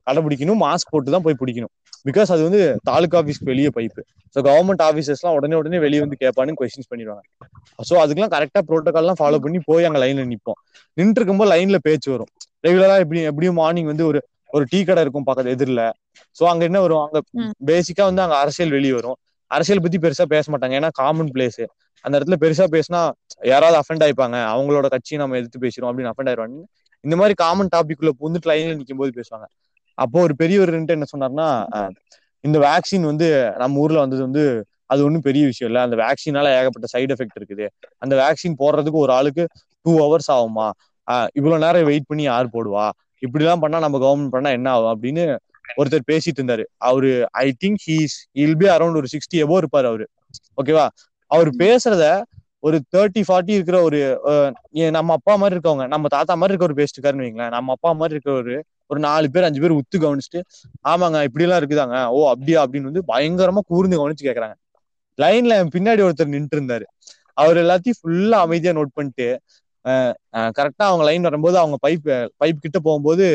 [0.07, 0.61] கடைபிடிக்கணும்.
[0.63, 1.73] மாஸ்க் போட்டு தான் போய் பிடிக்கணும்.
[2.07, 4.03] பிகாஸ் அது வந்து தாலுகா ஆஃபீஸ்க்கு வெளியே பைப்பு
[4.37, 7.23] ஸோ கவர்மெண்ட் ஆஃபீஸர்ஸ்லாம் உடனே உடனே வெளியே வந்து கேட்பானு கொஸ்டின்ஸ் பண்ணிடுவாங்க.
[7.79, 10.59] ஸோ அதுக்கெல்லாம் கரெக்டா ப்ரோட்டோகால்லாம் ஃபாலோ பண்ணி போய் அங்க லைன்ல நிப்போம்.
[10.97, 12.31] நின்று இருக்கும்போது லைன்ல பேச்சு வரும்.
[12.65, 15.85] ரெகுலரா எப்படி எப்படியும் மார்னிங் வந்து ஒரு ஒரு டீ கடை இருக்கும் பக்கத்து எதிரில்.
[16.37, 17.03] ஸோ அங்க என்ன வரும்?
[17.07, 17.55] அங்க ம்.
[17.71, 19.17] பேசிக்கா வந்து அங்க அரசியல் வெளியே வரும்.
[19.51, 20.75] அரசியல் பத்தி பெருசா பேச மாட்டாங்க.
[20.81, 21.61] ஏன்னா காமன் பிளேஸ்
[22.05, 23.01] அந்த இடத்துல பெருசா பேசினா
[23.53, 26.63] யாராவது அஃபெண்ட் ஆயிப்பாங்க அவங்களோட கட்சியை நம்ம எதிர்த்து பேசுறோம் அப்படின்னு அஃபெண்ட் ஆயிடுவாங்க.
[27.05, 29.47] இந்த மாதிரி காமன் டாபிக் உள்ள புந்துட்டு லைன்ல நிற்கும் போது பேசுவாங்க.
[30.05, 31.49] அப்போ ஒரு பெரியவர் என்ன சொன்னார்னா
[32.45, 33.27] இந்த வேக்சின் வந்து
[33.63, 34.45] நம்ம ஊர்ல வந்தது வந்து
[34.93, 35.83] அது ஒன்றும் பெரிய விஷயம் இல்லை.
[35.87, 37.67] அந்த வேக்சினால ஏகப்பட்ட சைடு எஃபெக்ட் இருக்குது.
[38.03, 39.45] அந்த வேக்சின் போடுறதுக்கு ஒரு ஆளுக்கு
[39.85, 40.67] டூ ஹவர்ஸ் ஆகுமா?
[41.39, 42.87] இவ்வளவு நேரம் வெயிட் பண்ணி யார் போடுவா?
[43.27, 45.25] இப்படி எல்லாம் பண்ணா நம்ம கவர்மெண்ட் பண்ணா என்ன ஆகும் அப்படின்னு
[45.81, 46.65] ஒருத்தர் பேசிட்டு இருந்தாரு.
[46.89, 47.11] அவரு
[47.43, 50.07] I think he's will be around ஒரு சிக்ஸ்டி எபோ இருப்பாரு அவரு.
[50.61, 50.87] ஓகேவா
[51.31, 52.05] அவர் பேசுறத
[52.63, 53.99] ஒரு தேர்ட்டி ஃபார்ட்டி இருக்கிற ஒரு
[54.93, 57.55] நம்ம அப்பா மாதிரி இருக்கவங்க நம்ம தாத்தா மாதிரி இருக்க ஒரு பேசிட்டுக்காருன்னு வைங்களேன்.
[57.57, 58.55] நம்ம அப்பா மாதிரி இருக்க ஒரு
[58.91, 60.41] ஒரு நாலு பேர் அஞ்சு பேர் உத்து கவனிச்சுட்டு
[60.91, 61.97] ஆமாங்க இப்படி எல்லாம் இருக்குதாங்க.
[62.11, 62.61] ஓ அப்படியா?
[62.65, 64.57] அப்படின்னு வந்து பயங்கரமா கூர்ந்து கவனிச்சு கேக்குறாங்க.
[65.19, 66.87] லைன்ல பின்னாடி ஒருத்தர் நின்று இருந்தாரு
[67.39, 69.29] அவர் எல்லாத்தையும் ஃபுல்லா அமைதியா நோட் பண்ணிட்டு
[70.59, 72.09] கரெக்டா அவங்க லைன் வரும்போது அவங்க பைப்
[72.41, 73.27] பைப் கிட்ட போகும்போது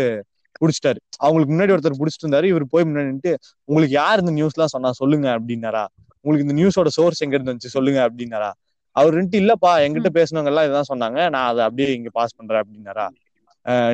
[0.61, 0.99] புடிச்சிட்டாரு.
[1.17, 2.47] அவங்களுக்கு முன்னாடி ஒருத்தர் புடிச்சிட்டு இருந்தாரு.
[2.51, 3.31] இவர் போய் முன்னாடி
[3.69, 4.91] உங்களுக்கு யார் இந்த நியூஸ் எல்லாம் சொன்னா?
[5.01, 5.83] சொல்லுங்க அப்படின்னாரா.
[6.25, 8.51] உங்களுக்கு இந்த நியூஸோட சோர்ஸ் எங்க இருந்து வந்துச்சு சொல்லுங்க அப்படின்னாரா.
[8.95, 11.19] அவர் ரெண்டு இல்லப்பா என்கிட்ட பேசினவங்க எல்லாம் இதான் சொன்னாங்க.
[11.33, 13.05] நான் அதை அப்படியே இங்க பாஸ் பண்றேன் அப்படின்னாரா.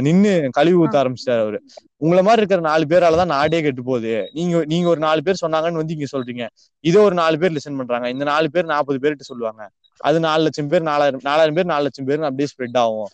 [0.05, 1.57] நின்னு கழுவி ஊத்த ஆரம்பிச்சிட்டாரு அவரு.
[2.03, 4.13] உங்களை மாதிரி இருக்கிற நாலு பேராலதான் நாடே கெட்டு போகுது.
[4.38, 6.45] நீங்க நீங்க ஒரு நாலு பேர் சொன்னாங்கன்னு வந்து இங்க சொல்றீங்க.
[6.83, 8.07] இதோ ஒரு நாலு பேர் லிசன் பண்றாங்க.
[8.15, 9.63] இந்த நாலு பேர் நாற்பது பேர்கிட்ட சொல்லுவாங்க.
[10.01, 13.11] அது நாலு லட்சம் பேர் நாலாயிரம் நாலாயிரம் பேர் நாலு லட்சம் பேர் அப்படியே ஸ்ப்ரெட் ஆகும்.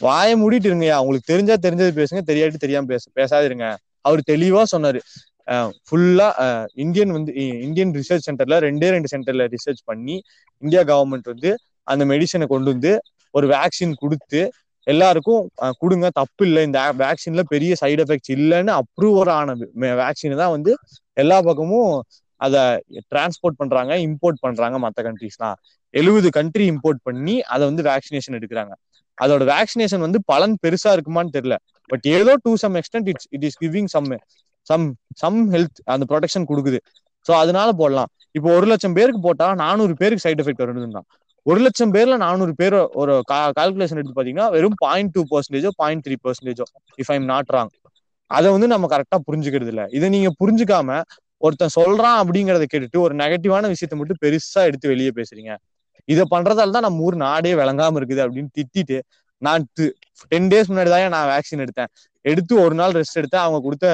[0.00, 0.98] வாயை மூடிட்டு இருங்கய்யா.
[1.04, 2.22] உங்களுக்கு தெரிஞ்சா தெரிஞ்சது பேசுங்க.
[2.32, 3.66] தெரியாட்டி தெரியாம பேச பேசாதிருங்க.
[4.08, 5.00] அவர் தெளிவா சொன்னாரு.
[5.86, 6.28] ஃபுல்லா
[6.74, 7.32] இந்தியன் வந்து
[7.66, 10.16] இந்தியன் ரிசர்ச் சென்டர்ல ரெண்டே ரெண்டு சென்டர்ல ரிசர்ச் பண்ணி
[10.62, 11.50] இந்தியா கவர்மெண்ட் வந்து
[11.84, 12.92] அந்த மெடிசனை கொண்டு வந்து
[13.34, 14.40] ஒரு வேக்சின் கொடுத்து
[14.86, 15.42] எல்லாருக்கும்
[15.78, 19.54] கொடுங்க தப்பு இல்லை இந்த வேக்சின்ல பெரிய சைடு எஃபெக்ட்ஸ் இல்லைன்னு அப்ரூவர் ஆன
[20.02, 20.72] வேக்சின் தான் வந்து
[21.16, 21.92] எல்லா பக்கமும்
[22.40, 22.60] அதை
[23.10, 25.58] டிரான்ஸ்போர்ட் பண்றாங்க இம்போர்ட் பண்றாங்க மற்ற கண்ட்ரீஸ்லாம்
[25.94, 28.72] எழுபது கண்ட்ரி இம்போர்ட் பண்ணி அதை வந்து வேக்சினேஷன் எடுக்கிறாங்க.
[29.18, 31.56] அதோட வேக்சினேஷன் வந்து பலன் பெருசா இருக்குமான்னு தெரியல.
[31.90, 34.08] பட் ஏதோ to some extent it's it is giving some
[34.70, 34.86] some
[35.22, 36.78] some health அந்த ப்ரொடெக்ஷன் கொடுக்குது.
[37.26, 38.10] ஸோ அதனால போடலாம்.
[38.38, 41.02] இப்போ ஒரு லட்சம் பேருக்கு போட்டா நானூறு பேருக்கு சைட் எஃபெக்ட் வருதுன்னா
[41.46, 43.12] ஒரு லட்சம் பேர்ல நானூறு பேர் ஒரு
[43.58, 46.66] கால்குலேஷன் எடுத்து பாத்தீங்கன்னா வெறும் பாயிண்ட் டூ பர்சன்டேஜோ பாயிண்ட் த்ரீ பர்சன்டேஜோ
[47.02, 47.70] இஃப் ஐம் நாட் ராங்
[48.30, 49.84] அதை வந்து நம்ம கரெக்டா புரிஞ்சுக்கிறது இல்லை.
[49.98, 50.98] இதை நீங்க புரிஞ்சுக்காம
[51.42, 55.52] ஒருத்தன் சொல்றான் அப்படிங்கறத கேட்டுட்டு ஒரு நெகட்டிவான விஷயத்த மட்டும் பெருசா எடுத்து வெளியே பேசுறீங்க.
[56.08, 58.98] இதை பண்றதால தான் நம்ம ஊர் நாடே விளங்காம இருக்குது அப்படின்னு திட்டிட்டு
[59.42, 59.64] நான்
[60.32, 61.90] டென் டேஸ் முன்னாடி தான் நான் வேக்சின் எடுத்தேன்.
[62.24, 63.44] எடுத்து ஒரு நாள் ரெஸ்ட் எடுத்தேன்.
[63.46, 63.86] அவங்க கொடுத்த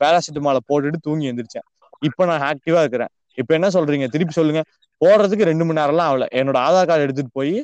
[0.00, 1.66] பேராசிட்டமாலை போட்டுட்டு தூங்கி எந்திரிச்சேன்.
[2.02, 3.12] இப்போ நான் ஆக்டிவா இருக்கிறேன்.
[3.38, 4.06] இப்போ என்ன சொல்றீங்க?
[4.08, 4.62] திருப்பி சொல்லுங்க.
[5.00, 6.24] போடுறதுக்கு ரெண்டு மணி நேரம்லாம் ஆகல.
[6.32, 7.54] என்னோட ஆதார் கார்டு எடுத்துட்டு போய்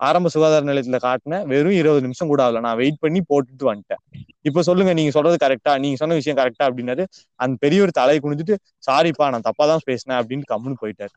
[0.00, 1.44] ஆரம்ப சுகாதார நிலையத்துல காட்டினேன்.
[1.46, 2.60] வெறும் இருபது நிமிஷம் கூட ஆகல.
[2.60, 4.02] நான் வெயிட் பண்ணி போட்டுட்டு வந்துட்டேன்.
[4.40, 7.04] இப்ப சொல்லுங்க நீங்க சொல்றது கரெக்டா நீங்க சொன்ன விஷயம் கரெக்டா அப்படின்னாரு.
[7.40, 11.14] அந்த பெரியவர் தலையை குனிஞ்சிட்டு சாரிப்பா நான் தப்பா தான் பேசினேன் அப்படின்னு கம்முன்னு போயிட்டாரு.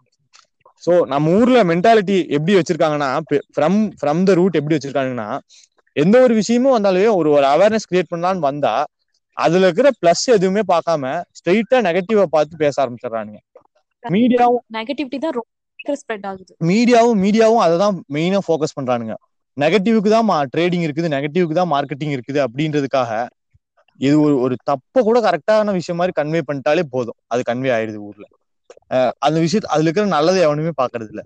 [0.83, 3.09] சோ நம்ம ஊர்ல மென்டாலிட்டி எப்படி வச்சிருக்காங்கன்னா
[3.55, 5.29] ஃப்ரம் ஃப்ரம் த ரூட் எப்படி வச்சிருக்காங்கன்னா
[5.95, 8.73] எந்த ஒரு விஷயமும் வந்தாலுமே ஒரு ஒரு அவேர்னஸ் கிரியேட் பண்ணலான்னு வந்தா
[9.45, 11.03] அதுல இருக்கிற பிளஸ் எதுவுமே பார்க்காம
[11.37, 13.39] ஸ்ட்ரெயிட்டா நெகட்டிவா பார்த்து பேச ஆரம்பிச்சிடுறானுங்க.
[14.03, 16.53] மீடியாவும் நெகட்டிவிட்டி தான் ரொம்ப ஸ்ப்ரெட் ஆகுது.
[16.69, 19.15] மீடியாவும் மீடியாவும் அதை தான் மெயினா ஃபோக்கஸ் பண்றானுங்க.
[19.57, 23.11] நெகட்டிவ்க்கு தான் ட்ரேடிங் இருக்குது நெகட்டிவ்க்கு தான் மார்க்கெட்டிங் இருக்குது அப்படின்றதுக்காக
[23.99, 27.17] இது ஒரு ஒரு தப்ப கூட கரெக்டான விஷயம் மாதிரி கன்வே பண்ணிட்டாலே போதும்.
[27.33, 28.25] அது கன்வே ஆயிடுது ஊர்ல.
[29.27, 31.21] அந்த விஷயத்த அதுல இருக்கிற நல்லதை எவனுமே பாக்குறது இல்ல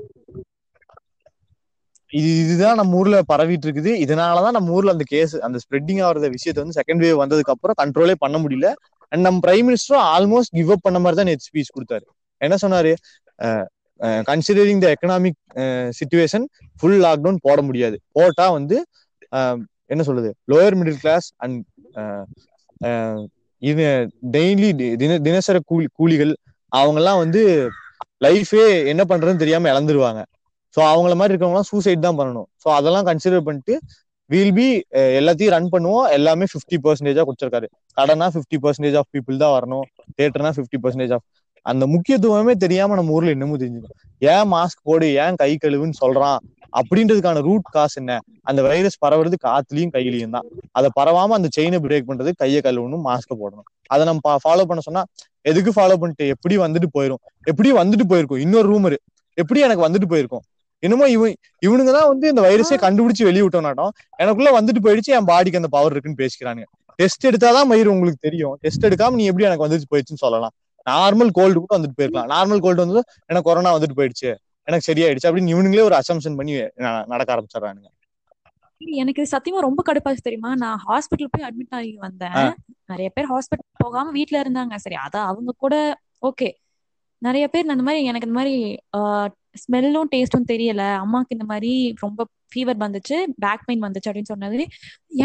[2.17, 3.91] இது இதுதான் நம்ம ஊர்ல பரவிட்டு இருக்குது.
[4.05, 8.15] இதனாலதான் நம்ம ஊர்ல அந்த கேஸ் அந்த ஸ்ப்ரெட்டிங் ஆகிற விஷயத்த வந்து செகண்ட் வேவ் வந்ததுக்கு அப்புறம் கண்ட்ரோலே
[8.23, 8.69] பண்ண முடியல.
[9.11, 12.05] அண்ட் நம்ம பிரைம் மினிஸ்டரும் ஆல்மோஸ்ட் கிவ் அப் பண்ண மாதிரி தான் நேற்று ஸ்பீச் கொடுத்தாரு.
[12.41, 12.91] என்ன சொன்னாரு?
[14.29, 15.39] Considering the economic
[15.99, 16.45] situation
[16.79, 17.97] full lockdown போட முடியாது.
[18.17, 18.77] போட்டா வந்து
[19.93, 20.29] என்ன சொல்றது?
[20.51, 21.59] லோயர் மிடில் கிளாஸ் அண்ட்
[23.61, 23.83] இது
[24.35, 24.69] டெய்லி
[25.01, 26.33] தின தினசர கூலி கூலிகள்
[26.71, 27.41] அவங்கெல்லாம் வந்து
[28.25, 30.21] லைஃபே என்ன பண்றதுன்னு தெரியாம இழந்துருவாங்க.
[30.75, 32.47] ஸோ அவங்கள மாதிரி இருக்கவங்கலாம் சூசைட் தான் பண்ணணும்.
[32.63, 33.75] ஸோ அதெல்லாம் கன்சிடர் பண்ணிட்டு
[34.29, 34.67] வில் பி
[35.19, 36.05] எல்லாத்தையும் ரன் பண்ணுவோம்.
[36.17, 37.67] எல்லாமே ஃபிஃப்டி பர்சன்டேஜா கொடுத்துருக்காரு.
[37.97, 39.85] கடனா ஃபிஃப்டி பர்சன்டேஜ் ஆஃப் பீப்புள் தான் வரணும்.
[40.19, 41.25] தேட்டர்னா ஃபிஃப்டி பர்சன்டேஜ் ஆஃப்
[41.71, 43.99] அந்த முக்கியத்துவமே தெரியாம நம்ம ஊர்ல இன்னமும் தெரிஞ்சுக்கணும்
[44.31, 46.39] ஏன் மாஸ்க் போடு ஏன் கை கழுவுன்னு சொல்றான்?
[46.79, 48.13] அப்படின்றதுக்கான ரூட் காசு என்ன?
[48.49, 50.47] அந்த வைரஸ் பரவுறது காத்துலயும் கையிலயும் தான்.
[50.77, 53.67] அதை பரவாம அந்த செயினை பிரேக் பண்றது கையை கழுவணும் மாஸ்க் போடணும்.
[53.93, 55.03] அதை நம்ம ஃபாலோ பண்ண சொன்னா
[55.51, 56.25] எதுக்கு ஃபாலோ பண்ணிட்டு?
[56.35, 57.21] எப்படி வந்துட்டு போயிரும்?
[57.51, 58.41] எப்படி வந்துட்டு போயிருக்கும்?
[58.45, 58.97] இன்னொரு ரூமரு
[59.37, 60.43] எப்படி எனக்கு வந்துட்டு போயிருக்கும்?
[60.85, 63.91] என்னமோ இவன் இவனுங்க தான் வந்து இந்த வைரஸே கண்டுபிடிச்சு வெளியே விட்டோம்னாட்டம்
[64.23, 66.67] எனக்குள்ள வந்துட்டு போயிடுச்சு என் பாடிக்கு அந்த பவர் இருக்குன்னு பேசிக்கிறானுங்க.
[66.99, 68.55] டெஸ்ட் எடுத்தாதான் மயிர் உங்களுக்கு தெரியும்.
[68.63, 70.53] டெஸ்ட் எடுக்காம நீ எப்படி எனக்கு வந்துட்டு போயிடுச்சுன்னு சொல்லலாம்.
[70.87, 72.29] நார்மல் கோல்டு கூட வந்துட்டு போயிருக்கலாம்.
[72.35, 74.31] நார்மல் கோல்டு வந்து எனக்கு கொரோனா வந்துட்டு போயிடுச்சு.
[74.67, 76.53] எனக்கு சரியாயிடுச்சு அப்படின்னு இவனுங்களே ஒரு அசம்ஷன் பண்ணி
[77.13, 77.89] நடக்க ஆரம்பிச்சிடுறானுங்க.
[79.01, 80.51] எனக்கு இது சத்தியமா ரொம்ப கடுப்பாச்சு தெரியுமா?
[80.63, 82.35] நான் ஹாஸ்பிட்டல் போய் அட்மிட் ஆகி வந்தேன்.
[82.91, 84.75] நிறைய பேர் ஹாஸ்பிட்டல் போகாம வீட்ல இருந்தாங்க.
[84.85, 85.75] சரி அதான் அவங்க கூட
[86.29, 86.49] ஓகே
[87.21, 88.55] நிறைய பேர் அந்த மாதிரி எனக்கு இந்த மாதிரி
[89.61, 90.83] ஸ்மெல்லும் டேஸ்டும் தெரியல.
[91.03, 94.65] அம்மாக்கு இந்த மாதிரி ரொம்ப ஃபீவர் வந்துச்சு பேக் பெயின் வந்துச்சு அப்படின்னு சொன்னது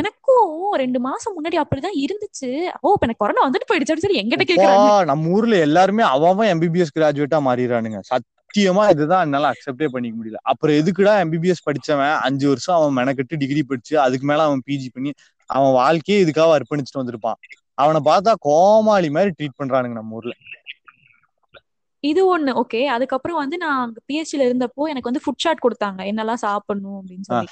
[0.00, 2.50] எனக்கும் ரெண்டு மாசம் முன்னாடி அப்படிதான் இருந்துச்சு.
[2.80, 5.04] ஓ இப்ப எனக்கு கொரோனா வந்துட்டு போயிடுச்சு அப்படின்னு சொல்லி எங்கிட்ட கேக்குறாங்க.
[5.04, 8.00] நம்ம ஊர்ல எல்லாருமே அவன் எம்பிபிஎஸ் கிராஜுவேட்டா மாறிடுறானுங்க.
[8.12, 10.38] சத்தியமா இதுதான் என்னால அக்செப்டே பண்ணிக்க முடியல.
[10.42, 12.16] அப்புறம் எதுக்குடா எம்பிபிஎஸ் படிச்சவன்?
[12.18, 15.12] அஞ்சு வருஷம் அவன் மெனக்கெட்டு டிகிரி படிச்சு அதுக்கு மேல அவன் பிஜி பண்ணி
[15.46, 17.38] அவன் வாழ்க்கையே இதுக்காக அர்ப்பணிச்சுட்டு வந்திருப்பான்.
[17.74, 20.34] அவனை பார்த்தா கோமாளி மாதிரி ட்ரீட் பண்றானுங்க நம்ம ஊர்ல.
[22.00, 26.00] இது ஒண்ணு ஓகே அதுக்கப்புறம் வந்து நான் அங்க பிஹெச்ல இருந்தப்போ எனக்கு வந்து ஃபுட் சார்ட் கொடுத்தாங்க.
[26.10, 27.48] என்னெல்லாம் சாப்பிடணும் அப்படின்னு சொல்லி.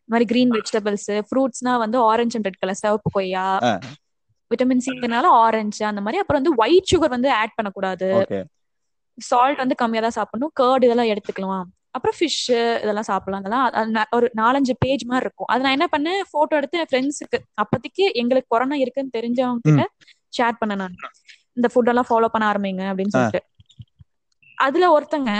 [0.00, 3.46] இந்த மாதிரி கிரீன் வெஜிடபிள்ஸ் ஃப்ரூட்ஸ்னா வந்து ஆரஞ்சு அண்ட் ரெட் கலர் சிவப்பு கொய்யா.
[4.50, 6.20] விட்டமின் சினால ஆரஞ்சு அந்த மாதிரி.
[6.22, 8.08] அப்புறம் வந்து ஒயிட் சுகர் வந்து ஆட் பண்ணக்கூடாது.
[9.18, 10.52] சால்ட் வந்து கம்மியா தான் சாப்பிடணும்.
[10.60, 11.64] கர்ட் இதெல்லாம் எடுத்துக்கலாம்.
[11.90, 12.42] அப்புறம் ஃபிஷ்
[12.84, 13.44] இதெல்லாம் சாப்பிடலாம்.
[13.44, 15.46] அதெல்லாம் ஒரு நாலஞ்சு பேஜ் மாதிரி இருக்கும்.
[15.46, 16.20] அது நான் என்ன பண்ணேன்?
[16.30, 19.84] போட்டோ எடுத்து என் ஃப்ரெண்ட்ஸுக்கு அப்போதைக்கு எங்களுக்கு கொரோனா இருக்குன்னு தெரிஞ்சவங்க கிட்ட
[20.38, 20.96] ஷேர் பண்ணேன் நான்.
[21.52, 23.42] இந்த ஃபுட் எல்லாம் ஃபாலோ பண்ண ஆரம்பிங்க அப்படின்னு சொல்லிட்டு.
[24.54, 25.30] அதுல ஒருத்தங்க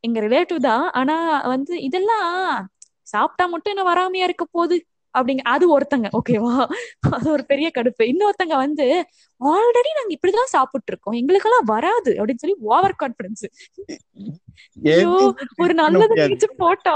[0.00, 0.90] எங்க ரிலேட்டிவ் தான்.
[0.90, 2.68] ஆனா வந்து இதெல்லாம்
[3.02, 4.76] சாப்பிட்டா மட்டும் என்ன வராமையா இருக்க போகுது?
[5.14, 6.54] அப்படிங்க அது ஒருத்தங்க ஓகேவா
[7.10, 8.02] அது ஒரு பெரிய கடுப்பு.
[8.02, 8.86] இன்னொருத்தங்க வந்து
[9.40, 12.12] ஆல்ரெடி நாங்க இப்படிதான் சாப்பிட்டு இருக்கோம் எங்களுக்கெல்லாம் வராது.
[12.12, 13.44] அப்படின்னு சொல்லி ஓவர் கான்பிடன்ஸ்
[14.84, 16.94] ஐயோ ஒரு நல்லது நினைச்சு போட்டா.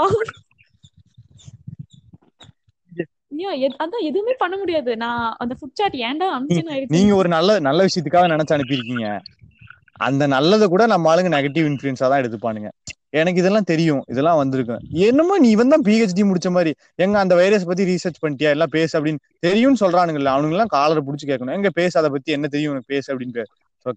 [3.31, 4.97] ஐயோ எத்- அதான் எதுவுமே பண்ண முடியாது.
[4.97, 9.07] நான் அந்த ஃபுட் சாட் ஏன்டா அனுப்பிச்சுன்னு நீங்க ஒரு நல்ல நல்ல விஷயத்துக்காக நினைச்சு அனுப்பியிருக்கீங்க.
[9.97, 12.69] அந்த நல்லதை கூட நம்ம ஆளுங்க நெகட்டிவ் இன்ஃபுளுன்ஸா தான் எடுத்துப்பானுங்க.
[13.09, 14.01] எனக்கு இதெல்லாம் தெரியும்.
[14.07, 18.49] இதெல்லாம் வந்திருக்கும் என்னமோ நீ இவன் தான் பிஹெச்டி முடிச்ச மாதிரி எங்க அந்த வைரஸ் பத்தி ரீசர்ச் பண்ணிட்டியா?
[18.55, 20.31] எல்லாம் பேசு அப்படின்னு தெரியும்னு சொல்றானுங்கல்ல.
[20.35, 21.53] அவனுங்க எல்லாம் காலரை புடிச்சு கேட்கணும்.
[21.53, 22.93] எங்க பேச அதை பத்தி என்ன தெரியும் உனக்கு?
[22.95, 23.43] பேசு அப்படின்னு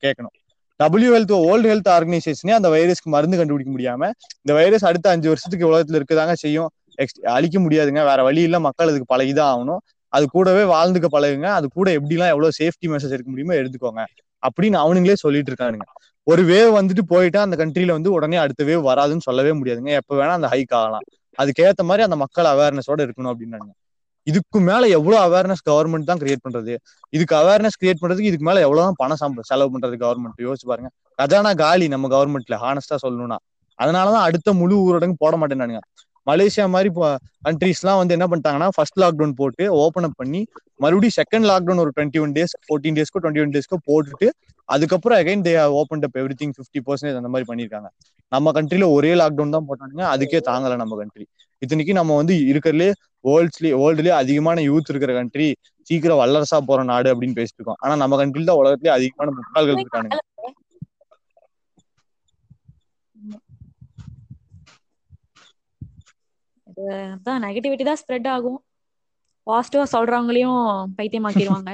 [0.06, 0.34] கேட்கணும்.
[0.80, 4.02] டபிள்யூ ஹெல்த் வேர்ல்டு ஹெல்த் ஆர்கனைசேஷனே அந்த வைரஸ்க்கு மருந்து கண்டுபிடிக்க முடியாம
[4.42, 6.70] இந்த வைரஸ் அடுத்த அஞ்சு வருஷத்துக்கு உலகத்துல இருக்கதாங்க செய்யும்.
[7.36, 8.00] அழிக்க முடியாதுங்க.
[8.10, 8.60] வேற வழி இல்ல.
[8.60, 9.82] மக்கள் அதுக்கு பழகிதான் ஆகணும்.
[10.12, 11.48] அது கூடவே வாழ்ந்துக்க பழகுங்க.
[11.58, 14.02] அது கூட எப்படிலாம் எவ்வளவு சேஃப்டி மெசேஜ் எடுக்க முடியுமோ எடுத்துக்கோங்க.
[14.46, 15.86] அப்படின்னு அவனுங்களே சொல்லிட்டு இருக்கானுங்க
[16.22, 19.92] ஒரு வேவ் வந்துட்டு போயிட்டா அந்த கண்ட்ரில வந்து உடனே அடுத்த வேவ் வராதுன்னு சொல்லவே முடியாதுங்க.
[20.00, 21.04] எப்ப வேணா அந்த ஹைக் ஆகலாம்.
[21.38, 23.70] அதுக்கேற்ற மாதிரி அந்த மக்கள் அவேர்னஸோட இருக்கணும் அப்படின்னாங்க
[24.26, 26.72] இதுக்கு மேல எவ்வளவு அவேர்னஸ் கவர்மெண்ட் தான் கிரியேட் பண்றது?
[27.10, 30.90] இதுக்கு அவேர்னஸ் கிரியேட் பண்றதுக்கு இதுக்கு மேல எவ்வளவுதான் பணம் சம்ப செலவு பண்றது கவர்மெண்ட் யோசிச்சு பாருங்க.
[31.22, 33.38] கஜானா காலி நம்ம கவர்மெண்ட்ல ஹானஸ்டா சொல்லணும்னா.
[33.78, 35.80] அதனாலதான் அடுத்த முழு ஊரடங்கு போட மாட்டேன்னானுங்க.
[36.26, 36.90] மலேசியா மாதிரி
[37.46, 40.40] கண்ட்ரீஸ்லாம் வந்து என்ன பண்ணிட்டாங்கன்னா ஃபர்ஸ்ட் லாக்டவுன் போட்டு ஓப்பன் அப் பண்ணி
[40.84, 44.28] மறுபடியும் செகண்ட் லாக்டவுன் ஒரு டுவெண்ட்டி ஒன் டேஸ் ஃபோர்டீன் டேஸ்க்கோ டுவெண்ட்டி ஒன் டேஸ்க்கோ போட்டுட்டு
[44.68, 47.88] அதுக்கப்புறம் again they open up everything fifty percentage அந்த மாதிரி பண்ணியிருக்காங்க.
[48.32, 51.24] நம்ம கண்ட்ரில ஒரே லாக்டவுன் தான் போட்டானுங்க அதுக்கே தாங்கல நம்ம கண்ட்ரி
[51.62, 52.90] இத்தனைக்கு நம்ம வந்து இருக்கிறதுலே
[53.24, 55.48] வேர்ல்ட்ஸ்லயே வேர்ல்டுலயே அதிகமான யூத் இருக்கிற கண்ட்ரி
[55.88, 57.80] சீக்கிரம் வல்லரசா போற நாடு அப்படின்னு பேசிட்டு இருக்கோம்.
[57.80, 60.18] ஆனா நம்ம கண்ட்ரில தான் உலகத்திலேயே அதிகமான முட்டாள்கள் இருக்கானுங்க.
[67.14, 68.58] அதான் நெகட்டிவிட்டி தான் ஸ்ப்ரெட் ஆகும்.
[69.46, 70.60] பாசிட்டிவா சொல்றவங்களையும்
[70.98, 71.70] பைத்தியமாக்கிடுவாங்க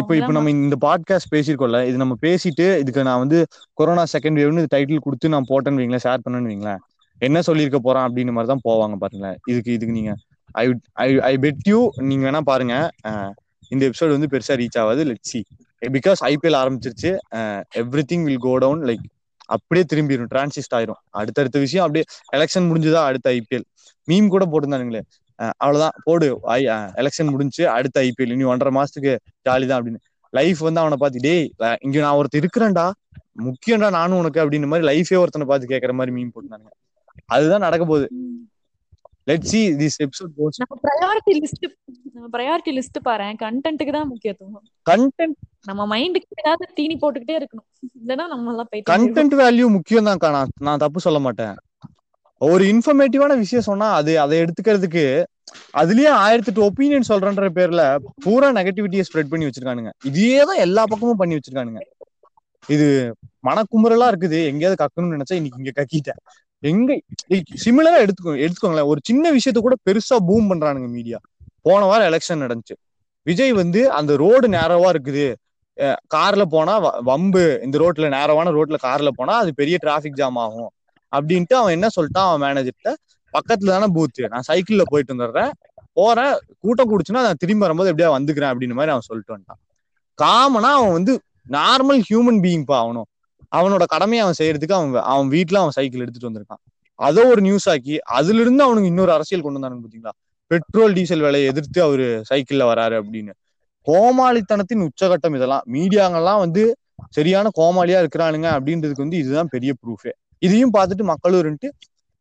[0.00, 3.38] இப்ப இப்ப நம்ம இந்த பாட்காஸ்ட் பேசியிருக்கோம்ல இது நம்ம பேசிட்டு இதுக்கு நான் வந்து
[3.78, 6.80] கொரோனா செகண்ட் வேவ்னு டைட்டில் கொடுத்து நான் போட்டேன்னு வைங்களேன் ஷேர் பண்ணேன்னு வைங்களேன்.
[7.20, 9.38] என்ன சொல்லியிருக்க போறான் அப்படின்னு மாதிரி தான் போவாங்க பாருங்களேன்.
[9.50, 10.12] இதுக்கு இதுக்கு நீங்க
[10.62, 10.64] ஐ
[11.06, 12.74] ஐ ஐ பெட் யூ நீங்க வேணா பாருங்க.
[13.68, 15.04] இந்த எபிசோட் வந்து பெருசா ரீச் ஆகாது.
[15.10, 15.40] லெட் சி
[15.96, 17.10] பிகாஸ் ஐபிஎல் ஆரம்பிச்சிருச்சு.
[18.12, 19.04] Everything will go down like
[19.54, 21.00] அப்படியே திரும்பிடும் டிரான்சிஸ்ட் ஆயிரும்.
[21.20, 22.04] அடுத்தடுத்த விஷயம் அப்படியே
[22.36, 23.66] எலெக்ஷன் முடிஞ்சுதா அடுத்த ஐபிஎல்
[24.08, 25.02] மீம் கூட போட்டிருந்தானுங்களே.
[25.62, 25.96] அவ்வளவுதான்.
[26.06, 26.60] போடு ஐ
[27.02, 29.12] எலெக்ஷன் முடிஞ்சு அடுத்த ஐபிஎல் இனி ஒன்றரை மாசத்துக்கு
[29.48, 30.00] ஜாலி தான் அப்படின்னு.
[30.32, 31.46] லைஃப் வந்து அவனை பார்த்து டேய்
[31.86, 32.86] இங்க நான் ஒருத்தர் இருக்கிறேன்டா.
[33.46, 36.68] முக்கியம்டா நானும் உனக்கு அப்படின்னு மாதிரி லைஃபே ஒருத்தனை பார்த்து கேட்கற மாதிரி மீன் போட்டுனாங்க
[37.34, 38.06] அதுதான் நடக்க போகுது.
[39.30, 41.66] Let see this episode goes நம்ம ப்ரையாரிட்டி லிஸ்ட்
[42.14, 44.66] நம்ம ப்ரையாரிட்டி லிஸ்ட் பாரு கண்டென்ட்டுக்கு தான் முக்கியத்துவம்.
[44.90, 45.38] கண்டென்ட்
[45.68, 47.66] நம்ம மைண்டுக்கு ஏதாவது தீனி போட்டுக்கிட்டே இருக்கணும்.
[48.02, 51.56] இல்லைன்னா நம்ம எல்லாம் போயிட்டு கண்டென்ட் வேல்யூ முக்கியம் தான் நான் நான் தப்பு சொல்ல மாட்டேன்.
[52.40, 55.04] ஒரு இன்ஃபர்மேட்டிவான விஷயம் சொன்னா அது அதை எடுத்துக்கிறதுக்கு
[55.80, 57.82] அதுலயே ஆயிரத்தி எட்டு ஒப்பீனியன் சொல்றன்ற பேர்ல
[58.24, 59.90] பூரா நெகட்டிவிட்டியை ஸ்ப்ரெட் பண்ணி வச்சிருக்கானுங்க.
[60.10, 61.82] இதே தான் எல்லா பக்கமும் பண்ணி வச்சிருக்கானுங்க.
[62.74, 62.86] இது
[63.48, 64.38] மனக்குமுறலா இருக்குது.
[64.50, 66.20] எங்கேயாவது கக்கணும்னு நினைச்சா இன்னைக்கு இங்க கக்கிட்டேன்.
[66.60, 67.00] எங்க
[67.64, 68.84] சிமிலரா எடுத்துக்கோ எடுத்துக்கோங்களேன்.
[68.84, 71.18] ஒரு சின்ன விஷயத்த கூட பெருசா பூம் பண்றானுங்க மீடியா
[71.62, 72.76] போன வாரம் எலெக்ஷன் நடந்துச்சு.
[73.22, 75.34] விஜய் வந்து அந்த ரோடு நேரவா இருக்குது.
[76.14, 77.60] கார்ல போனா வ- வம்பு.
[77.62, 80.70] இந்த ரோட்ல நேரவான ரோட்ல கார்ல போனா அது பெரிய டிராபிக் ஜாம் ஆகும்.
[81.16, 82.32] அப்படின்ட்டு அவன் என்ன சொல்லிட்டான்?
[82.32, 82.94] அவன் மேனேஜர்கிட்ட
[83.32, 85.50] பக்கத்துல தானே பூத்து நான் சைக்கிள்ல போயிட்டு வந்துடுறேன்.
[85.92, 86.38] போறேன்.
[86.60, 88.48] கூட்டம் கூடுச்சுன்னா நான் திரும்பி வரும்போது எப்படியா வந்துக்கிறேன்.
[88.48, 89.78] அப்படின்னு மாதிரி அவன் சொல்லிட்டு வந்துட்டான்.
[90.22, 93.04] காமனா அவன் வந்து நார்மல் ஹியூமன் பீயிங் பா அவனும்.
[93.56, 96.62] அவனோட கடமையை அவன் செய்யறதுக்கு அவன் அவன் வீட்டுல அவன் சைக்கிள் எடுத்துட்டு வந்திருக்கான்.
[96.94, 100.10] அதை ஒரு நியூஸ் ஆக்கி அதுல இருந்து அவனுக்கு இன்னொரு அரசியல் கொண்டு வந்தானுங்க பாத்தீங்களா?
[100.46, 103.32] பெட்ரோல் டீசல் விலையை எதிர்த்து அவரு சைக்கிள்ல வராரு அப்படின்னு.
[103.86, 105.62] கோமாளித்தனத்தின் உச்சகட்டம் இதெல்லாம்.
[105.72, 106.76] மீடியாங்கெல்லாம் வந்து
[107.10, 111.68] சரியான கோமாளியா இருக்கிறானுங்க அப்படின்றதுக்கு வந்து இதுதான் பெரிய ப்ரூஃபே இதையும் பார்த்துட்டு மக்களும் இருந்துட்டு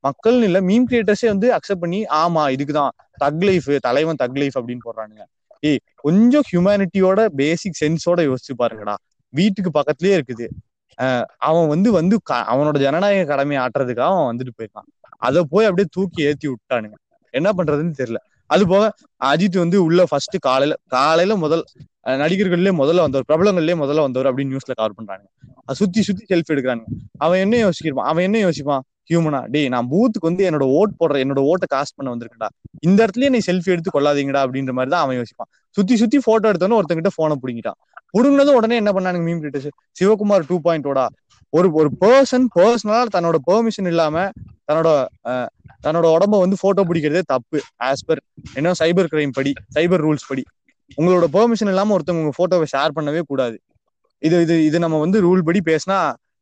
[0.04, 2.90] மக்கள்னு இல்ல மீம் கிரியேட்டர்ஸே வந்து அக்செப்ட் பண்ணி ஆமா இதுக்குதான்
[3.24, 5.24] தக் லைஃப் தலைவன் தக் லைஃப் அப்படின்னு போடுறானுங்க.
[5.60, 8.96] ஏய் கொஞ்சம் ஹியூமனிட்டியோட பேசிக் சென்ஸோட யோசிச்சு பாருங்கடா.
[9.30, 10.48] வீட்டுக்கு பக்கத்துலயே இருக்குது.
[11.50, 12.16] அவன் வந்து வந்து
[12.54, 14.90] அவனோட ஜனநாயக கடமையை ஆட்டுறதுக்காக அவன் வந்துட்டு போயிருக்கான்.
[15.28, 16.98] அதை போய் அப்படியே தூக்கி ஏத்தி விட்டானுங்க.
[17.34, 18.20] என்ன பண்றதுன்னு தெரியல.
[18.50, 18.84] அது போக
[19.26, 21.64] அஜித் வந்து உள்ள ஃபர்ஸ்ட் காலையில காலையில முதல்
[22.24, 25.26] நடிகர்கள்லயே முதல்ல வந்தவர் பிரபலங்கள்லயே முதல்ல வந்தவர் அப்படின்னு நியூஸ்ல கவர் பண்றாங்க
[25.80, 26.84] சுத்தி சுத்தி செல்ஃபி எடுக்கிறாங்க
[27.18, 28.08] அவன் என்ன யோசிக்கிறான்?
[28.12, 28.84] அவன் என்ன யோசிப்பான்?
[29.10, 32.48] ஹியூமனா டேய் நான் பூத்துக்கு வந்து என்னோட ஓட் போடுற என்னோட ஓட்டை காஸ்ட் பண்ண வந்திருக்கடா
[32.88, 35.50] இந்த இடத்துலயே நீ செல்ஃபி எடுத்து கொள்ளாதீங்கடா அப்படின்ற மாதிரி தான் அவன் யோசிப்பான்.
[35.78, 37.78] சுத்தி சுத்தி போட்டோ எடுத்தோன்னு ஒருத்தங்கிட்ட போனை பிடிங்கிட்டான்.
[38.16, 41.06] புடுங்கினதும் உடனே என்ன பண்ணானுங்க மீம் கிரியேட்டர்ஸ் சிவகுமார் டூ பாயிண்டோடா
[41.54, 44.26] ஒரு ஒரு பர்சன் பர்சனலா தன்னோட பெர்மிஷன் இல்லாம
[44.70, 44.90] தன்னோட
[45.86, 47.60] தன்னோட உடம்ப வந்து போட்டோ பிடிக்கிறதே தப்பு.
[47.90, 48.22] ஆஸ் பர்
[48.60, 48.74] என்ன?
[48.82, 50.44] சைபர் கிரைம் படி சைபர் ரூல்ஸ் படி.
[51.00, 53.58] உங்களோட பெர்மிஷன் இல்லாம ஒருத்தவங்க உங்க போட்டோவை ஷேர் பண்ணவே கூடாது.
[54.22, 55.98] இது இது இது நம்ம வந்து ரூல் படி பேசினா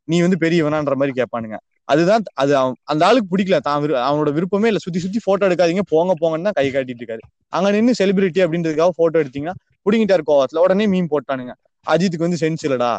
[0.07, 1.57] நீ வந்து பெரியவனான்ற மாதிரி கேட்பானுங்க.
[1.87, 2.53] அதுதான் அது
[2.91, 3.57] அந்த ஆளுக்கு பிடிக்கல.
[3.67, 3.75] தான்
[4.07, 4.79] அவனோட விருப்பமே இல்ல.
[4.85, 7.23] சுத்தி சுத்தி போட்டோ எடுக்காதீங்க போங்க போங்கன்னு தான் கை காட்டிட்டு இருக்காரு.
[7.57, 10.63] அங்க நின்னு செலிபிரிட்டி அப்படின்றதுக்காக போட்டோ எடுத்தீங்கன்னா புடிங்கிட்டாரு கோவத்துல.
[10.65, 11.53] உடனே மீன் போட்டானுங்க.
[11.85, 12.91] அஜித்துக்கு வந்து சென்ஸ் இல்லடா.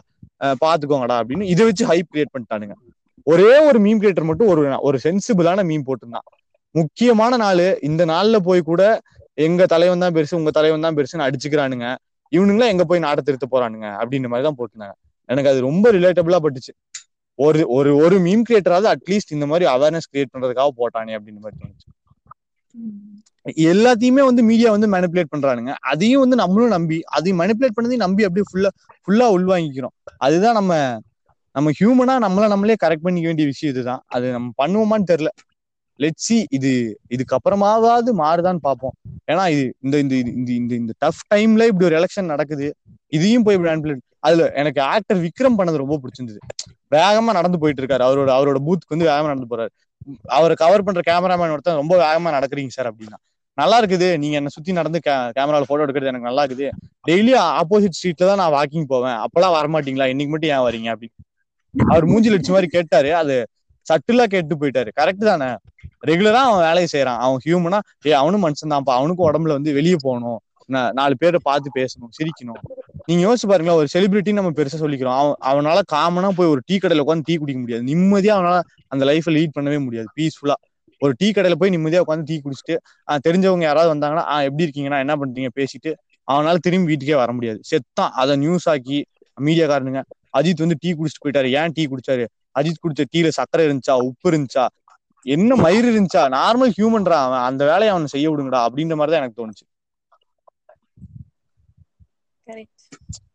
[0.64, 2.74] பாத்துக்கோங்கடா அப்படின்னு இதை வச்சு ஹைப் கிரியேட் பண்ணிட்டானுங்க.
[3.26, 6.26] ஒரே ஒரு மீம் கிரியேட்டர் மட்டும் ஒரு ஒரு சென்சிபிளான மீம் போட்டிருந்தான்.
[6.74, 8.82] முக்கியமான நாள் இந்த நாள்ல போய் கூட
[9.46, 11.86] எங்க தலைவன் தான் பெருசு உங்க தலைவன் தான் பெருசுன்னு அடிச்சுக்கிறானுங்க.
[12.32, 14.96] இவனுங்களா எங்க போய் நாட திருத்த போறானுங்க அப்படின்ற மாதிரி தான் போட்டிருந்தாங்க.
[15.28, 16.72] எனக்கு அது ரொம்ப ரிலேட்டபிளா பட்டுச்சு.
[17.38, 21.88] ஒரு ஒரு ஒரு மீம் கிரியேட்டராவது அட்லீஸ்ட் இந்த மாதிரி அவேர்னஸ் கிரியேட் பண்றதுக்காக போட்டானே அப்படின்ற மாதிரி தோணுச்சு.
[23.68, 25.72] எல்லாத்தையுமே வந்து மீடியா வந்து மேனிப்புலேட் பண்றானுங்க.
[25.92, 28.70] அதையும் வந்து நம்மளும் நம்பி அதையும் மேனிப்புலேட் பண்ணதையும் நம்பி அப்படியே ஃபுல்லா
[29.04, 29.94] ஃபுல்லா உள்வாங்கிக்கிறோம்.
[30.18, 30.72] அதுதான் நம்ம
[31.54, 34.02] நம்ம ஹியூமனா நம்மள நம்மளே கரெக்ட் பண்ணிக்க வேண்டிய விஷயம் இதுதான்.
[34.06, 35.30] அது நம்ம பண்ணுவோமான்னு தெரியல.
[35.98, 38.92] லெட்ஸி இது இது இதுக்கப்புறமாவது மாறுதான்னு பார்ப்போம்.
[39.32, 42.74] ஏன்னா இது இந்த இந்த இந்த இந்த இந்த டஃப் டைம்ல இப்படி ஒரு எலெக்ஷன் நடக்குது.
[43.06, 46.36] இதையும் போய் இப்படி manipulate- அதுல எனக்கு ஆக்டர் விக்ரம் பண்ணது ரொம்ப பிடிச்சிருந்தது.
[46.90, 49.68] வேகமா நடந்து போயிட்டு இருக்காரு அவரோட அவரோட பூத்துக்கு வந்து வேகமா நடந்து போறாரு.
[50.24, 53.36] அவரை கவர் பண்ற கேமராமேன் ஒருத்தன் ரொம்ப வேகமா நடக்கிறீங்க சார் அப்படின்னா.
[53.54, 54.18] நல்லா இருக்குது.
[54.18, 56.70] நீங்க என்ன சுத்தி நடந்து கேமரால போட்டோ எடுக்கிறது எனக்கு நல்லா இருக்குது.
[57.08, 59.14] டெய்லி ஆப்போசிட் ஸ்ட்ரீட்ல தான் நான் வாக்கிங் போவேன்.
[59.14, 60.08] அப்பெல்லாம் வரமாட்டீங்களா?
[60.08, 61.40] இன்னைக்கு மட்டும் ஏன் வரீங்க அப்படின்னு.
[61.88, 63.16] அவர் மூஞ்சி லட்சம் மாதிரி கேட்டாரு.
[63.16, 63.46] அது
[63.88, 64.90] சட்டிலா கேட்டு போயிட்டாரு.
[65.00, 65.50] கரெக்ட் தானே?
[66.06, 70.38] ரெகுலரா அவன் வேலையை செய்யறான் அவன் ஹியூமனா ஏ அவனும் மனுஷன் தான்ப்பா அவனுக்கும் உடம்புல வந்து வெளியே போகணும்.
[70.92, 72.60] நாலு பேரை பார்த்து பேசணும் சிரிக்கணும்.
[73.06, 75.34] நீங்க யோசிச்சு பாருங்களா ஒரு செலிபிரிட்டின்னு நம்ம பெருசா சொல்லிக்கிறோம்.
[75.40, 77.84] அவன் அவனால காமனா போய் ஒரு டீ கடையில உட்காந்து டீ குடிக்க முடியாது.
[77.84, 80.08] நிம்மதியா அவனால அந்த லைஃப்ல லீட் பண்ணவே முடியாது.
[80.16, 80.56] பீஸ்ஃபுல்லா
[80.98, 82.76] ஒரு டீ கடையில போய் நிம்மதியா உட்காந்து டீ குடிச்சிட்டு
[83.28, 85.48] தெரிஞ்சவங்க யாராவது வந்தாங்கன்னா ஆஹ் எப்படி இருக்கீங்கன்னா என்ன பண்றீங்க?
[85.58, 85.90] பேசிட்டு
[86.28, 87.60] அவனால திரும்பி வீட்டுக்கே வர முடியாது.
[87.70, 88.10] செத்தான்.
[88.22, 88.98] அதை நியூஸ் ஆக்கி
[89.40, 90.00] மீடியாக்காரனுங்க
[90.38, 91.48] அஜித் வந்து டீ குடிச்சிட்டு போயிட்டாரு.
[91.50, 92.24] ஏன் டீ குடிச்சாரு?
[92.58, 94.64] அஜித் குடிச்ச டீல சக்கரை இருந்துச்சா உப்பு இருந்துச்சா
[95.26, 99.40] என்ன மயிர் இருந்துச்சா நார்மல் ஹியூமன்டா அவன் அந்த வேலையை அவனை செய்ய விடுங்கடா அப்படின்ற மாதிரி தான் எனக்கு
[99.40, 99.64] தோணுச்சு.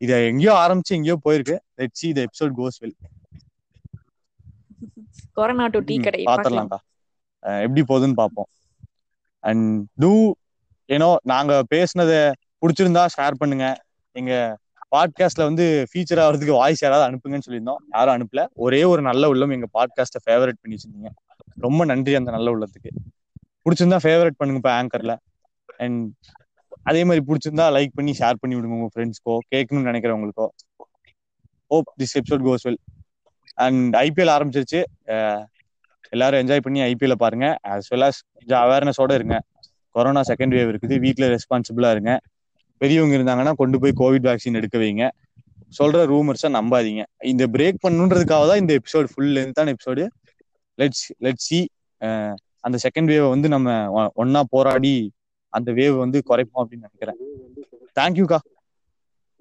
[0.04, 1.56] இத எங்கேயோ ஆரம்பிச்சு எங்கேயோ போயிருக்கு.
[1.76, 2.96] Let see the episode goes well
[5.38, 6.24] corona to tea கடை
[7.44, 8.50] அஹ் எப்படி போகுதுன்னு பார்ப்போம்.
[9.44, 10.12] அண்ட் டூ
[10.90, 12.20] ஏன்னோ நாங்க பேசுனதை
[12.62, 13.66] பிடிச்சிருந்தா ஷேர் பண்ணுங்க.
[14.16, 14.34] எங்க
[14.94, 17.82] பாட்காஸ்ட்ல வந்து ஃபீச்சர் ஆகிறதுக்கு வாய்ஸ் யாராவது அனுப்புங்கன்னு சொல்லியிருந்தோம்.
[17.92, 18.42] யாரும் அனுப்பல.
[18.66, 21.12] ஒரே ஒரு நல்ல உள்ளம் எங்க பாட்காஸ்ட்டை ஃபேவரட் பண்ணி வச்சிருந்தீங்க
[21.66, 22.92] ரொம்ப நன்றி அந்த நல்ல உள்ளத்துக்கு.
[23.66, 25.14] பிடிச்சிருந்தா ஃபேவரட் பண்ணுங்க இப்போ ஆங்கர்ல
[25.78, 26.12] அண்ட்
[26.90, 30.48] அதே மாதிரி பிடிச்சிருந்தா லைக் பண்ணி ஷேர் பண்ணி விடுங்க உங்க ஃப்ரெண்ட்ஸ்க்கோ கேட்கணும்னு நினைக்கிறவங்களுக்கோ
[31.72, 32.82] hope this episode goes well
[33.66, 34.82] and IPL ஆரம்பிச்சிருச்சு.
[36.10, 37.48] எல்லாரும் என்ஜாய் பண்ணி ஐபிஎல்ல பாருங்க.
[37.68, 39.38] அஸ் வெல் அஸ் கொஞ்சம் அவேர்னஸோட இருங்க.
[39.96, 40.96] கொரோனா செகண்ட் வேவ் இருக்குது.
[41.00, 42.14] வீட்டில் ரெஸ்பான்சிபிளா இருங்க.
[42.84, 45.06] பெரியவங்க இருந்தாங்கன்னா கொண்டு போய் கோவிட் வேக்சின் எடுக்க வைங்க.
[45.78, 47.04] சொல்ற ரூமர்ஸை நம்பாதீங்க.
[47.32, 50.04] இந்த பிரேக் பண்ணுன்றதுக்காக தான் இந்த எபிசோடு ஃபுல் லென்த்தான எபிசோடு
[50.80, 51.60] லெட்ஸ் லெட் சி
[52.66, 53.70] அந்த செகண்ட் வேவை வந்து நம்ம
[54.22, 54.94] ஒன்னா போராடி
[55.54, 57.20] அந்த வேவ் வந்து குறைப்போம் அப்படின்னு நினைக்கிறேன்.
[58.00, 58.40] தேங்க்யூக்கா